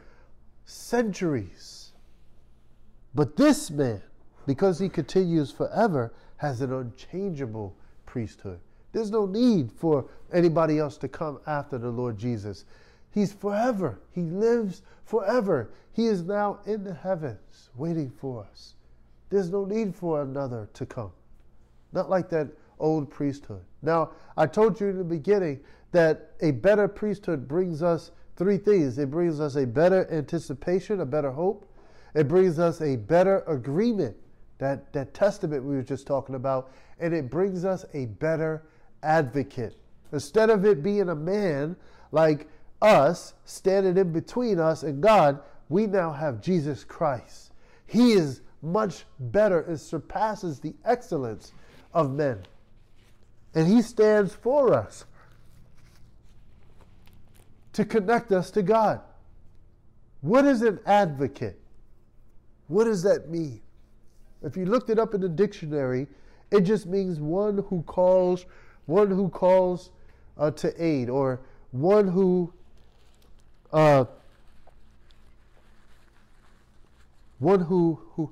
[0.65, 1.91] centuries.
[3.13, 4.01] But this man,
[4.47, 7.75] because he continues forever, has an unchangeable
[8.07, 8.59] priesthood.
[8.95, 12.63] There's no need for anybody else to come after the Lord Jesus.
[13.11, 13.99] He's forever.
[14.13, 15.71] He lives forever.
[15.91, 18.75] He is now in the heavens waiting for us.
[19.29, 21.11] There's no need for another to come.
[21.91, 22.47] Not like that
[22.79, 23.65] old priesthood.
[23.81, 25.59] Now, I told you in the beginning
[25.91, 31.05] that a better priesthood brings us three things it brings us a better anticipation, a
[31.05, 31.69] better hope,
[32.13, 34.15] it brings us a better agreement,
[34.57, 38.63] that, that testament we were just talking about, and it brings us a better
[39.05, 39.77] advocate.
[40.11, 41.75] Instead of it being a man
[42.11, 42.47] like
[42.81, 45.39] us standing in between us and God,
[45.69, 47.51] we now have Jesus Christ.
[47.85, 51.53] He is much better and surpasses the excellence
[51.93, 52.45] of men
[53.55, 55.05] and He stands for us
[57.73, 59.01] to connect us to God.
[60.21, 61.59] What is an advocate?
[62.67, 63.61] What does that mean?
[64.43, 66.07] If you looked it up in the dictionary,
[66.51, 68.45] it just means one who calls,
[68.85, 69.91] one who calls
[70.37, 71.39] uh, to aid, or
[71.71, 72.53] one who
[73.71, 74.05] uh,
[77.39, 78.31] one who, who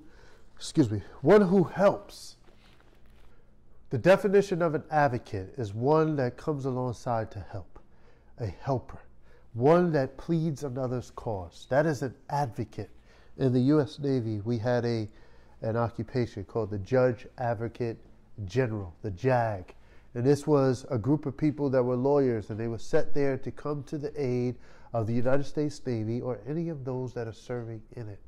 [0.55, 2.37] excuse me, one who helps.
[3.89, 7.79] The definition of an advocate is one that comes alongside to help,
[8.39, 9.01] a helper,
[9.53, 11.67] one that pleads another's cause.
[11.69, 12.89] That is an advocate.
[13.37, 13.99] In the U.S.
[13.99, 15.07] Navy, we had a
[15.61, 17.97] an occupation called the Judge Advocate
[18.45, 19.73] General, the JAG.
[20.15, 23.37] And this was a group of people that were lawyers, and they were set there
[23.37, 24.55] to come to the aid
[24.93, 28.19] of the United States Navy or any of those that are serving in it.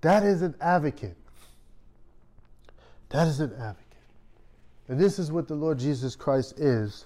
[0.00, 1.16] That is an advocate.
[3.10, 3.84] That is an advocate.
[4.88, 7.04] And this is what the Lord Jesus Christ is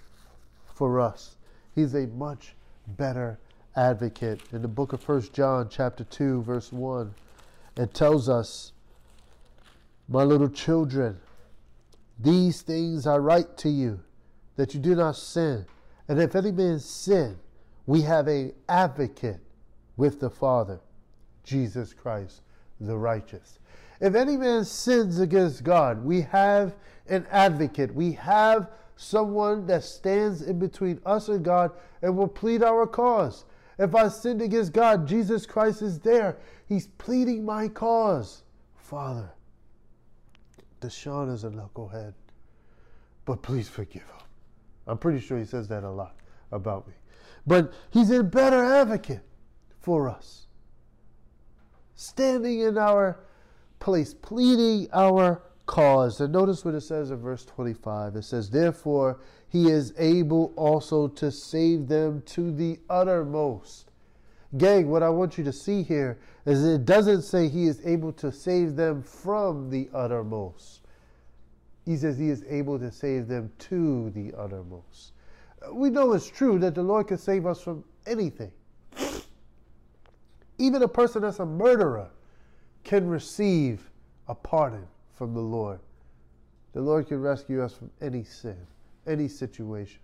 [0.75, 1.37] for us.
[1.75, 2.55] He's a much
[2.87, 3.39] better
[3.77, 4.41] advocate.
[4.53, 7.15] In the book of 1 John, chapter 2, verse 1,
[7.77, 8.73] it tells us,
[10.09, 11.19] My little children,
[12.23, 14.01] these things I write to you,
[14.57, 15.67] that you do not sin.
[16.09, 17.39] And if any man sin,
[17.87, 19.41] we have an advocate
[19.97, 20.81] with the Father,
[21.45, 22.43] Jesus Christ,
[22.81, 23.59] the righteous.
[24.01, 26.75] If any man sins against God, we have
[27.09, 27.95] an advocate.
[27.95, 33.45] We have someone that stands in between us and God and will plead our cause.
[33.79, 36.37] If I sinned against God, Jesus Christ is there.
[36.69, 38.43] He's pleading my cause.
[38.77, 39.33] Father,
[40.83, 42.13] Deshaun is a knucklehead,
[43.25, 44.27] but please forgive him.
[44.87, 46.17] I'm pretty sure he says that a lot
[46.51, 46.95] about me.
[47.47, 49.23] But he's a better advocate
[49.81, 50.47] for us,
[51.95, 53.21] standing in our
[53.79, 56.21] place, pleading our cause.
[56.21, 58.17] And notice what it says in verse 25.
[58.17, 63.92] It says, Therefore, he is able also to save them to the uttermost.
[64.59, 68.13] Gang, what I want you to see here is it doesn't say he is able
[68.15, 70.81] to save them from the uttermost.
[71.87, 75.13] He says he is able to save them to the uttermost.
[75.73, 78.53] We know it's true that the Lord can save us from anything.
[80.59, 82.11] Even a person that's a murderer
[82.85, 83.91] can receive
[84.29, 85.81] a pardon from the Lord.
[86.73, 88.57] The Lord can rescue us from any sin,
[89.07, 90.02] any situation.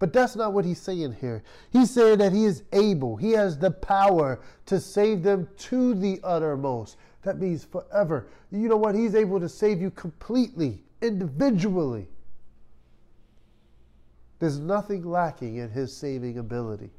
[0.00, 1.44] But that's not what he's saying here.
[1.70, 6.18] He's saying that he is able, he has the power to save them to the
[6.24, 6.96] uttermost.
[7.22, 8.26] That means forever.
[8.50, 8.94] You know what?
[8.94, 12.08] He's able to save you completely, individually.
[14.38, 16.90] There's nothing lacking in his saving ability.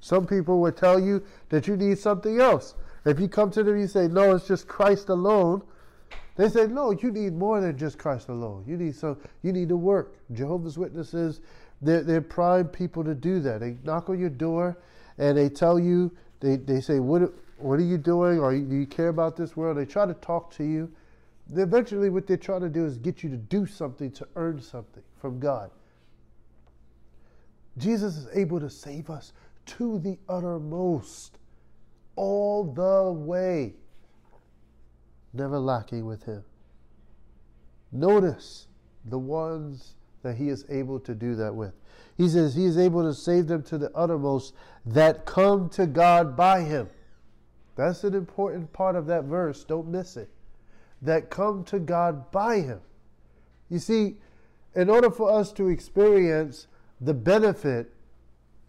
[0.00, 2.74] Some people would tell you that you need something else.
[3.04, 5.62] If you come to them you say, No, it's just Christ alone,
[6.36, 8.64] they say, No, you need more than just Christ alone.
[8.66, 10.16] You need some you need to work.
[10.32, 11.40] Jehovah's Witnesses,
[11.80, 13.60] they're, they're prime people to do that.
[13.60, 14.78] They knock on your door
[15.18, 16.10] and they tell you,
[16.40, 18.38] they, they say, What what are you doing?
[18.40, 19.78] Or do you care about this world?
[19.78, 20.90] They try to talk to you.
[21.54, 25.02] Eventually, what they're trying to do is get you to do something to earn something
[25.20, 25.70] from God.
[27.78, 29.32] Jesus is able to save us
[29.64, 31.38] to the uttermost,
[32.16, 33.74] all the way,
[35.32, 36.44] never lacking with Him.
[37.90, 38.66] Notice
[39.04, 41.74] the ones that He is able to do that with.
[42.16, 44.54] He says He is able to save them to the uttermost
[44.86, 46.88] that come to God by Him.
[47.76, 49.64] That's an important part of that verse.
[49.64, 50.30] Don't miss it.
[51.00, 52.80] That come to God by Him.
[53.70, 54.16] You see,
[54.74, 56.66] in order for us to experience
[57.00, 57.92] the benefit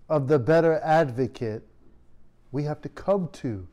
[0.10, 1.64] of the better advocate,
[2.52, 3.68] we have to come to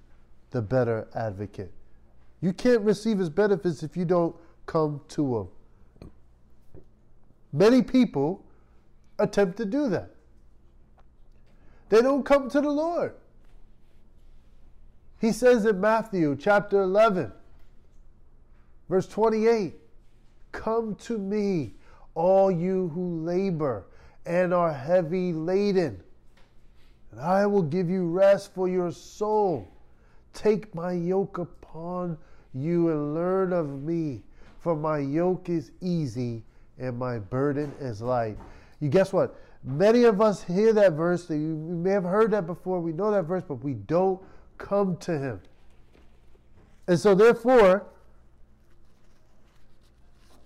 [0.50, 1.72] the better advocate.
[2.40, 4.34] You can't receive his benefits if you don't
[4.66, 6.10] come to him.
[7.52, 8.44] Many people
[9.18, 10.10] attempt to do that.
[11.88, 13.14] They don't come to the Lord.
[15.20, 17.32] He says in Matthew chapter 11,
[18.88, 19.74] verse 28
[20.52, 21.74] Come to me,
[22.14, 23.86] all you who labor
[24.26, 26.02] and are heavy laden,
[27.10, 29.68] and I will give you rest for your soul.
[30.32, 32.16] Take my yoke upon
[32.54, 34.22] you will learn of me,
[34.58, 36.42] for my yoke is easy
[36.78, 38.36] and my burden is light.
[38.80, 39.38] You guess what?
[39.62, 41.28] Many of us hear that verse.
[41.28, 42.80] We may have heard that before.
[42.80, 44.20] We know that verse, but we don't
[44.56, 45.40] come to Him.
[46.86, 47.86] And so, therefore,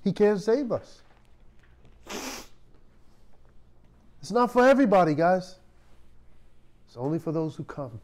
[0.03, 1.03] He can't save us.
[4.21, 5.57] It's not for everybody, guys.
[6.89, 8.01] It's only for those who come.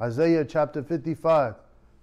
[0.00, 1.54] Isaiah chapter 55,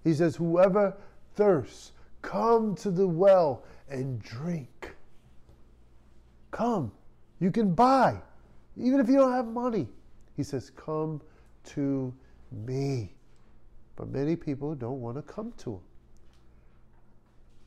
[0.03, 0.95] he says, Whoever
[1.35, 1.91] thirsts,
[2.21, 4.95] come to the well and drink.
[6.51, 6.91] Come.
[7.39, 8.21] You can buy,
[8.77, 9.87] even if you don't have money.
[10.35, 11.21] He says, Come
[11.65, 12.13] to
[12.65, 13.13] me.
[13.95, 15.79] But many people don't want to come to him.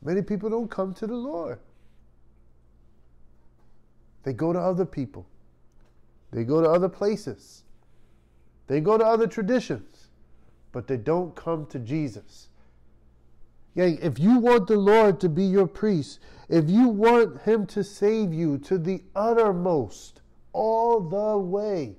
[0.03, 1.59] Many people don't come to the Lord.
[4.23, 5.25] They go to other people.
[6.31, 7.63] They go to other places.
[8.67, 9.92] They go to other traditions.
[10.73, 12.49] But they don't come to Jesus.
[13.75, 16.19] Yeah, if you want the Lord to be your priest,
[16.49, 20.21] if you want Him to save you to the uttermost,
[20.51, 21.95] all the way,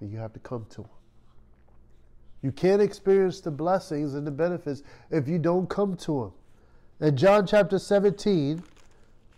[0.00, 0.90] you have to come to Him.
[2.42, 6.32] You can't experience the blessings and the benefits if you don't come to Him.
[7.00, 8.62] In John chapter 17,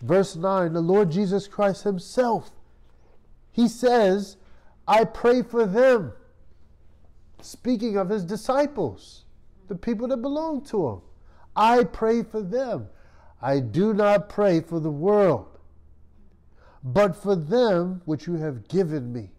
[0.03, 2.51] verse 9, the Lord Jesus Christ Himself,
[3.53, 4.37] He says,
[4.89, 6.13] I pray for them.
[7.41, 9.27] Speaking of His disciples
[9.69, 11.01] the people that belong to him.
[11.55, 12.89] I pray for them.
[13.41, 15.59] I do not pray for the world,
[16.83, 19.31] but for them which you have given me,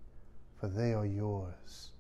[0.59, 1.91] for they are yours.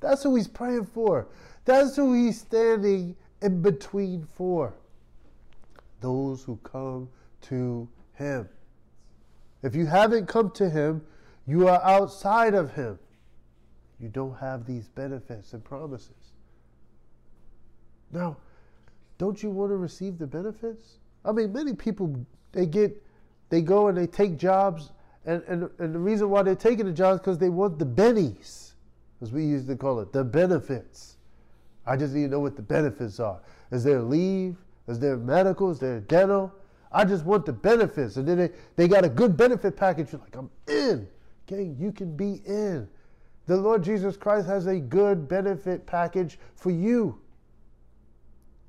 [0.00, 1.28] That's who he's praying for.
[1.64, 4.74] That's who he's standing in between for.
[6.00, 7.08] Those who come
[7.42, 8.48] to him.
[9.62, 11.02] If you haven't come to him,
[11.46, 12.98] you are outside of him.
[14.02, 16.34] You don't have these benefits and promises.
[18.10, 18.36] Now,
[19.16, 20.98] don't you want to receive the benefits?
[21.24, 22.14] I mean, many people
[22.50, 23.00] they get
[23.48, 24.90] they go and they take jobs,
[25.24, 28.72] and, and, and the reason why they're taking the jobs because they want the bennies,
[29.20, 31.16] as we used to call it, the benefits.
[31.86, 33.40] I just need to know what the benefits are.
[33.70, 34.56] Is there leave?
[34.88, 35.70] Is there medical?
[35.70, 36.52] Is there dental?
[36.90, 38.16] I just want the benefits.
[38.16, 40.12] And then they, they got a good benefit package.
[40.12, 41.06] You're like, I'm in.
[41.46, 42.88] Okay, you can be in.
[43.46, 47.18] The Lord Jesus Christ has a good benefit package for you.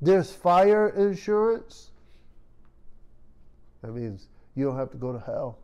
[0.01, 1.91] There's fire insurance.
[3.82, 5.59] That means you don't have to go to hell.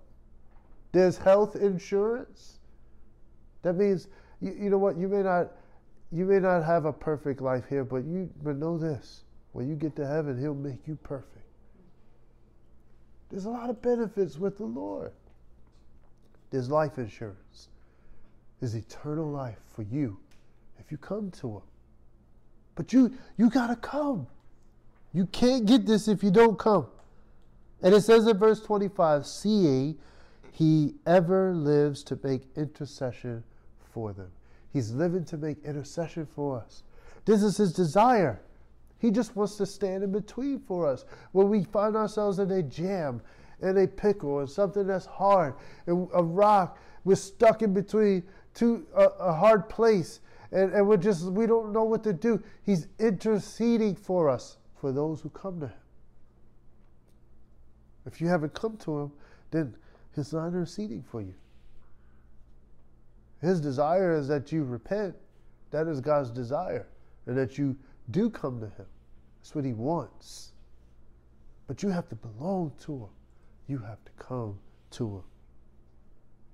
[0.91, 2.60] There's health insurance.
[3.62, 4.07] That means
[4.41, 5.51] you, you know what you may not
[6.12, 9.76] you may not have a perfect life here, but you but know this: when you
[9.76, 11.36] get to heaven, He'll make you perfect.
[13.30, 15.12] There's a lot of benefits with the Lord.
[16.49, 17.68] There's life insurance.
[18.60, 20.18] There's eternal life for you
[20.80, 21.62] if you come to Him.
[22.76, 24.28] But you you gotta come.
[25.14, 26.88] You can't get this if you don't come.
[27.82, 29.97] And it says in verse 25, seeing
[30.51, 33.43] he ever lives to make intercession
[33.93, 34.30] for them.
[34.74, 36.84] He's living to make intercession for us.
[37.26, 38.41] This is his desire.
[38.99, 41.05] He just wants to stand in between for us.
[41.32, 43.22] When we find ourselves in a jam,
[43.62, 45.53] in a pickle, and something that's hard,
[45.88, 48.24] and a rock, we're stuck in between
[48.60, 50.20] two a, a hard place
[50.51, 52.41] and, and we're just we don't know what to do.
[52.66, 55.74] He's interceding for us, for those who come to him.
[58.05, 59.12] If you haven't come to him,
[59.51, 59.76] then
[60.16, 61.34] he's not interceding for you.
[63.41, 65.16] His desire is that you repent.
[65.72, 66.88] That is God's desire.
[67.28, 67.78] And that you
[68.12, 68.88] do come to him.
[69.39, 70.53] That's what he wants.
[71.68, 73.10] But you have to belong to him.
[73.68, 74.57] You have to come
[74.91, 75.24] to him.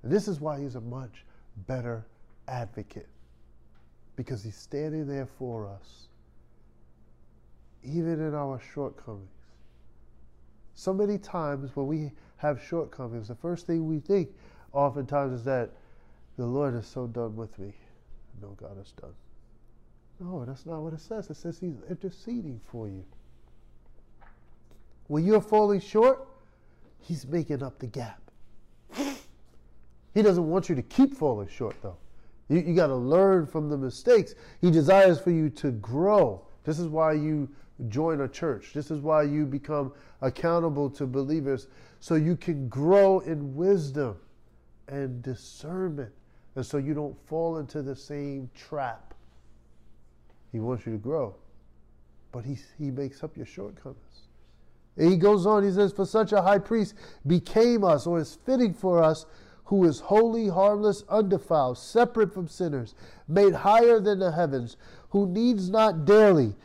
[0.04, 1.24] And this is why he's a much
[1.68, 2.06] better
[2.48, 3.08] advocate
[4.16, 6.08] because He's standing there for us,
[7.84, 9.30] even in our shortcomings.
[10.74, 14.30] So many times when we have shortcomings, the first thing we think
[14.74, 15.72] oftentimes is that
[16.38, 17.74] the Lord is so done with me.
[18.42, 19.14] No, God is done.
[20.20, 21.30] No, that's not what it says.
[21.30, 23.04] It says He's interceding for you.
[25.08, 26.28] When you're falling short,
[27.00, 28.25] He's making up the gap.
[30.16, 31.98] He doesn't want you to keep falling short, though.
[32.48, 34.34] You, you got to learn from the mistakes.
[34.62, 36.42] He desires for you to grow.
[36.64, 37.50] This is why you
[37.90, 38.72] join a church.
[38.74, 39.92] This is why you become
[40.22, 41.68] accountable to believers
[42.00, 44.16] so you can grow in wisdom
[44.88, 46.14] and discernment.
[46.56, 49.14] And so you don't fall into the same trap.
[50.54, 51.36] He wants you to grow,
[52.32, 54.00] but he, he makes up your shortcomings.
[54.96, 56.94] And he goes on, he says, For such a high priest
[57.28, 59.26] became us, or is fitting for us,
[59.66, 62.94] who is holy, harmless, undefiled, separate from sinners,
[63.28, 64.78] made higher than the heavens,
[65.10, 66.56] who needs not daily,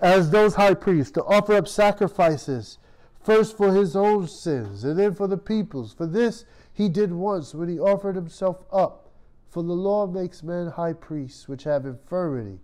[0.00, 2.78] as those high priests, to offer up sacrifices,
[3.22, 5.94] first for his own sins, and then for the people's.
[5.94, 9.10] For this he did once when he offered himself up.
[9.48, 12.60] For the law makes men high priests which have infirmity,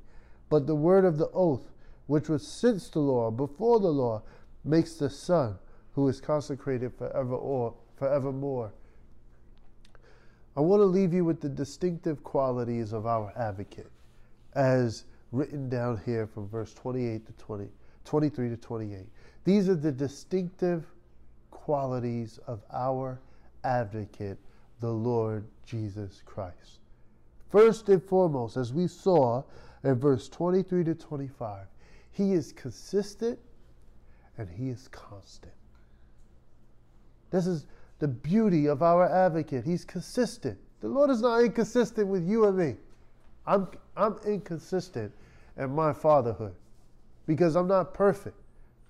[0.51, 1.71] but the word of the oath,
[2.07, 4.23] which was since the law, before the law,
[4.65, 5.59] makes the Son,
[5.95, 8.73] who is consecrated forever or forevermore
[10.59, 13.93] I want to leave you with the distinctive qualities of our advocate
[14.57, 17.69] as written down here from verse 28 to 20,
[18.05, 19.07] 23 to 28.
[19.45, 20.85] These are the distinctive
[21.53, 23.21] qualities of our
[23.63, 24.37] advocate,
[24.81, 26.81] the Lord Jesus Christ.
[27.51, 29.45] First and foremost, as we saw
[29.85, 31.67] in verse 23 to 25,
[32.11, 33.39] he is consistent
[34.37, 35.55] and he is constant.
[37.31, 39.65] This is the beauty of our advocate.
[39.65, 40.59] He's consistent.
[40.81, 42.77] The Lord is not inconsistent with you and me.
[43.47, 45.13] I'm, I'm inconsistent
[45.57, 46.55] in my fatherhood
[47.27, 48.37] because I'm not perfect.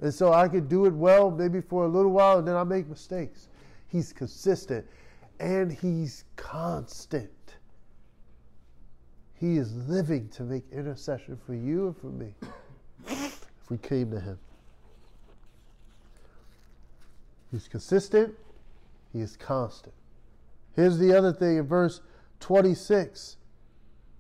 [0.01, 2.65] And so I could do it well maybe for a little while and then I
[2.65, 3.49] make mistakes.
[3.89, 4.87] He's consistent
[5.41, 7.31] and he's constant.
[9.35, 12.35] He is living to make intercession for you and for me
[13.07, 14.39] if we came to him.
[17.51, 18.35] He's consistent,
[19.13, 19.95] he is constant.
[20.75, 22.01] Here's the other thing in verse
[22.41, 23.37] 26.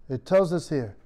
[0.08, 0.96] It tells us here.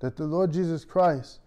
[0.00, 1.40] That the Lord Jesus Christ,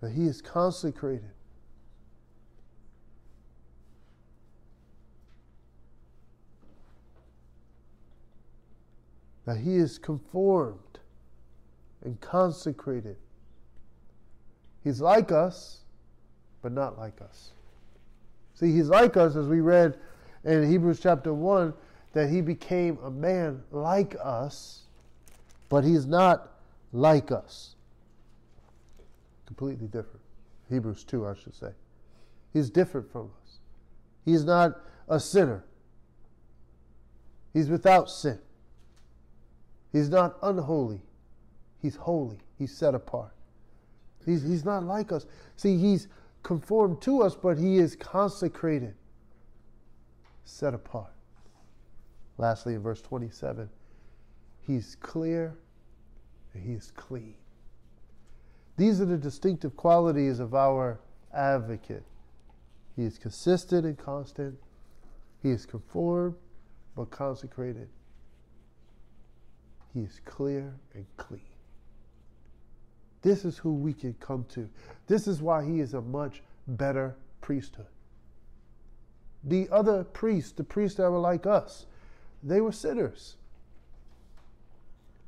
[0.00, 1.30] that He is consecrated.
[9.44, 11.00] That He is conformed
[12.04, 13.16] and consecrated.
[14.88, 15.80] He's like us,
[16.62, 17.50] but not like us.
[18.54, 19.98] See, he's like us, as we read
[20.44, 21.74] in Hebrews chapter 1,
[22.14, 24.84] that he became a man like us,
[25.68, 26.52] but he's not
[26.94, 27.74] like us.
[29.44, 30.22] Completely different.
[30.70, 31.72] Hebrews 2, I should say.
[32.54, 33.58] He's different from us.
[34.24, 34.72] He's not
[35.06, 35.66] a sinner.
[37.52, 38.38] He's without sin.
[39.92, 41.02] He's not unholy.
[41.82, 42.38] He's holy.
[42.58, 43.34] He's set apart.
[44.28, 45.26] He's, he's not like us.
[45.56, 46.08] See, he's
[46.42, 48.94] conformed to us, but he is consecrated,
[50.44, 51.12] set apart.
[52.36, 53.68] Lastly, in verse 27,
[54.60, 55.56] he's clear
[56.54, 57.34] and he is clean.
[58.76, 61.00] These are the distinctive qualities of our
[61.34, 62.04] advocate.
[62.94, 64.56] He is consistent and constant.
[65.42, 66.36] He is conformed
[66.96, 67.88] but consecrated.
[69.94, 71.40] He is clear and clean.
[73.22, 74.68] This is who we can come to.
[75.06, 77.86] This is why he is a much better priesthood.
[79.44, 81.86] The other priests, the priests that were like us,
[82.42, 83.36] they were sinners.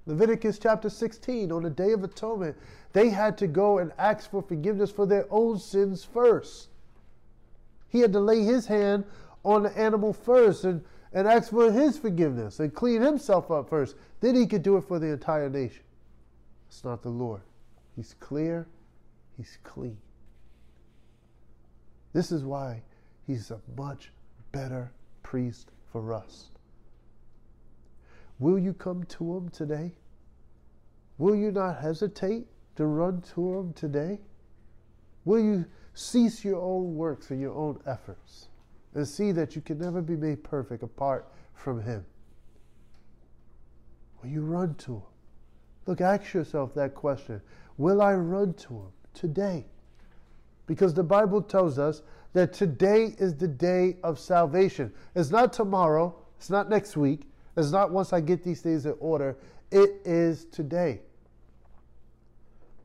[0.06, 2.56] Leviticus chapter 16, on the Day of Atonement,
[2.92, 6.68] they had to go and ask for forgiveness for their own sins first.
[7.88, 9.04] He had to lay his hand
[9.44, 13.96] on the animal first and, and ask for his forgiveness and clean himself up first.
[14.20, 15.82] Then he could do it for the entire nation.
[16.68, 17.42] It's not the Lord.
[17.96, 18.66] He's clear,
[19.36, 19.98] he's clean.
[22.12, 22.82] This is why
[23.26, 24.12] he's a much
[24.52, 26.50] better priest for us.
[28.38, 29.92] Will you come to him today?
[31.18, 34.18] Will you not hesitate to run to him today?
[35.24, 38.48] Will you cease your own works and your own efforts
[38.94, 42.04] and see that you can never be made perfect apart from him?
[44.22, 45.02] Will you run to him?
[45.86, 47.40] Look, ask yourself that question.
[47.80, 49.64] Will I run to him today?
[50.66, 52.02] Because the Bible tells us
[52.34, 54.92] that today is the day of salvation.
[55.14, 57.22] It's not tomorrow, it's not next week,
[57.56, 59.34] it's not once I get these things in order.
[59.70, 61.00] It is today.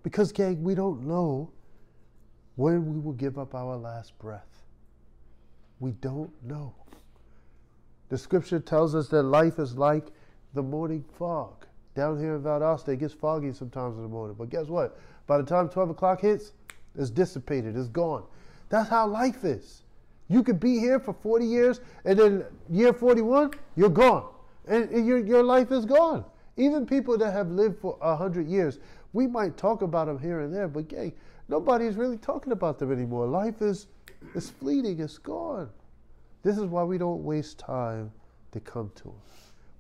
[0.02, 1.52] Because, gang, we don't know
[2.56, 4.64] when we will give up our last breath.
[5.82, 6.74] We don't know.
[8.08, 10.06] The scripture tells us that life is like
[10.54, 11.66] the morning fog.
[11.96, 14.36] Down here in Valdosta, it gets foggy sometimes in the morning.
[14.38, 15.00] But guess what?
[15.28, 16.52] By the time 12 o'clock hits,
[16.98, 18.24] it's dissipated, it's gone.
[18.70, 19.84] That's how life is.
[20.28, 24.28] You could be here for 40 years, and then year 41, you're gone.
[24.68, 26.26] And, your, your life is gone.
[26.58, 28.80] Even people that have lived for 100 years,
[29.14, 31.14] we might talk about them here and there, but hey,
[31.48, 33.28] nobody's really talking about them anymore.
[33.28, 33.88] Life is,
[34.34, 35.70] is fleeting, it's gone.
[36.44, 38.12] This is why we don't waste time
[38.52, 39.22] to come to Him.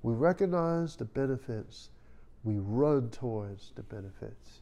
[0.03, 1.89] We recognize the benefits
[2.45, 4.61] we run towards the benefits.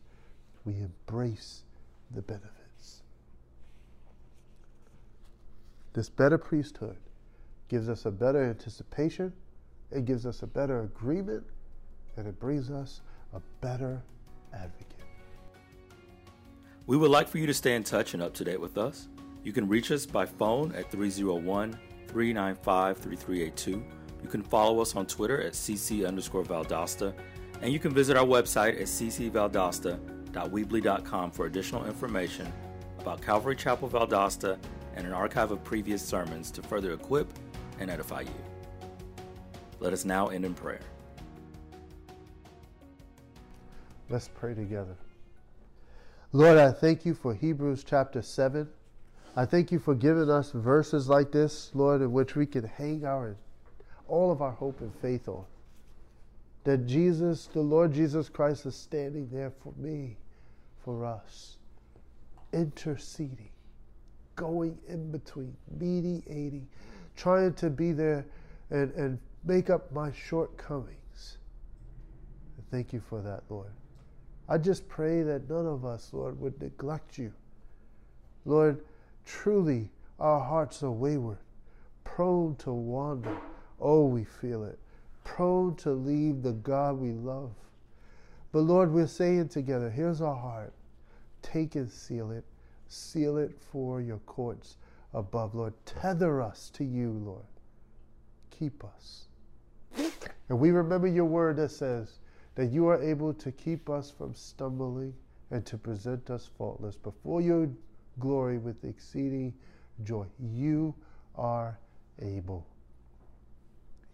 [0.64, 1.64] We embrace
[2.16, 3.04] the benefits.
[5.92, 6.96] This better priesthood
[7.68, 9.34] gives us a better anticipation,
[9.92, 11.44] it gives us a better agreement,
[12.18, 13.02] and it brings us
[13.34, 14.02] a better
[14.54, 14.88] advocate.
[16.88, 19.08] We would like for you to stay in touch and up to date with us.
[19.44, 21.78] You can reach us by phone at 301
[22.08, 23.84] 395 3382.
[24.24, 27.14] You can follow us on Twitter at cc underscore Valdosta
[27.64, 32.52] and you can visit our website at ccvaldosta.weebly.com for additional information
[33.00, 34.58] about Calvary Chapel Valdosta
[34.98, 37.32] and an archive of previous sermons to further equip
[37.80, 38.36] and edify you.
[39.80, 40.82] Let us now end in prayer.
[44.10, 44.98] Let's pray together.
[46.34, 48.68] Lord, I thank you for Hebrews chapter 7.
[49.38, 53.06] I thank you for giving us verses like this, Lord, in which we can hang
[53.06, 53.38] our
[54.10, 55.46] all of our hope and faith on
[56.64, 60.18] that Jesus, the Lord Jesus Christ, is standing there for me,
[60.84, 61.58] for us,
[62.54, 63.50] interceding,
[64.36, 66.68] going in between, mediating,
[67.16, 68.26] trying to be there
[68.70, 71.38] and, and make up my shortcomings.
[72.72, 73.72] Thank you for that, Lord.
[74.50, 77.32] I just pray that none of us, Lord, would neglect you.
[78.46, 78.84] Lord,
[79.26, 81.38] truly our hearts are wayward,
[82.04, 83.38] prone to wander.
[83.80, 84.80] Oh, we feel it.
[85.24, 87.52] Prone to leave the God we love.
[88.52, 90.74] But Lord, we're saying together, here's our heart.
[91.42, 92.46] Take and seal it.
[92.88, 94.78] Seal it for your courts
[95.14, 95.74] above, Lord.
[95.86, 97.46] Tether us to you, Lord.
[98.52, 99.26] Keep us.
[100.50, 102.20] And we remember your word that says
[102.56, 105.14] that you are able to keep us from stumbling
[105.52, 107.70] and to present us faultless before your
[108.20, 109.54] glory with exceeding
[110.04, 110.26] joy.
[110.40, 110.94] You
[111.36, 111.80] are
[112.22, 112.68] able.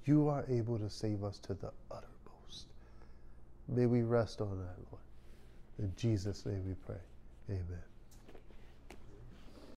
[0.10, 2.66] You are able to save us to the uttermost.
[3.68, 5.04] May we rest on that, Lord.
[5.78, 7.02] In Jesus' name we pray.
[7.52, 7.89] Amen.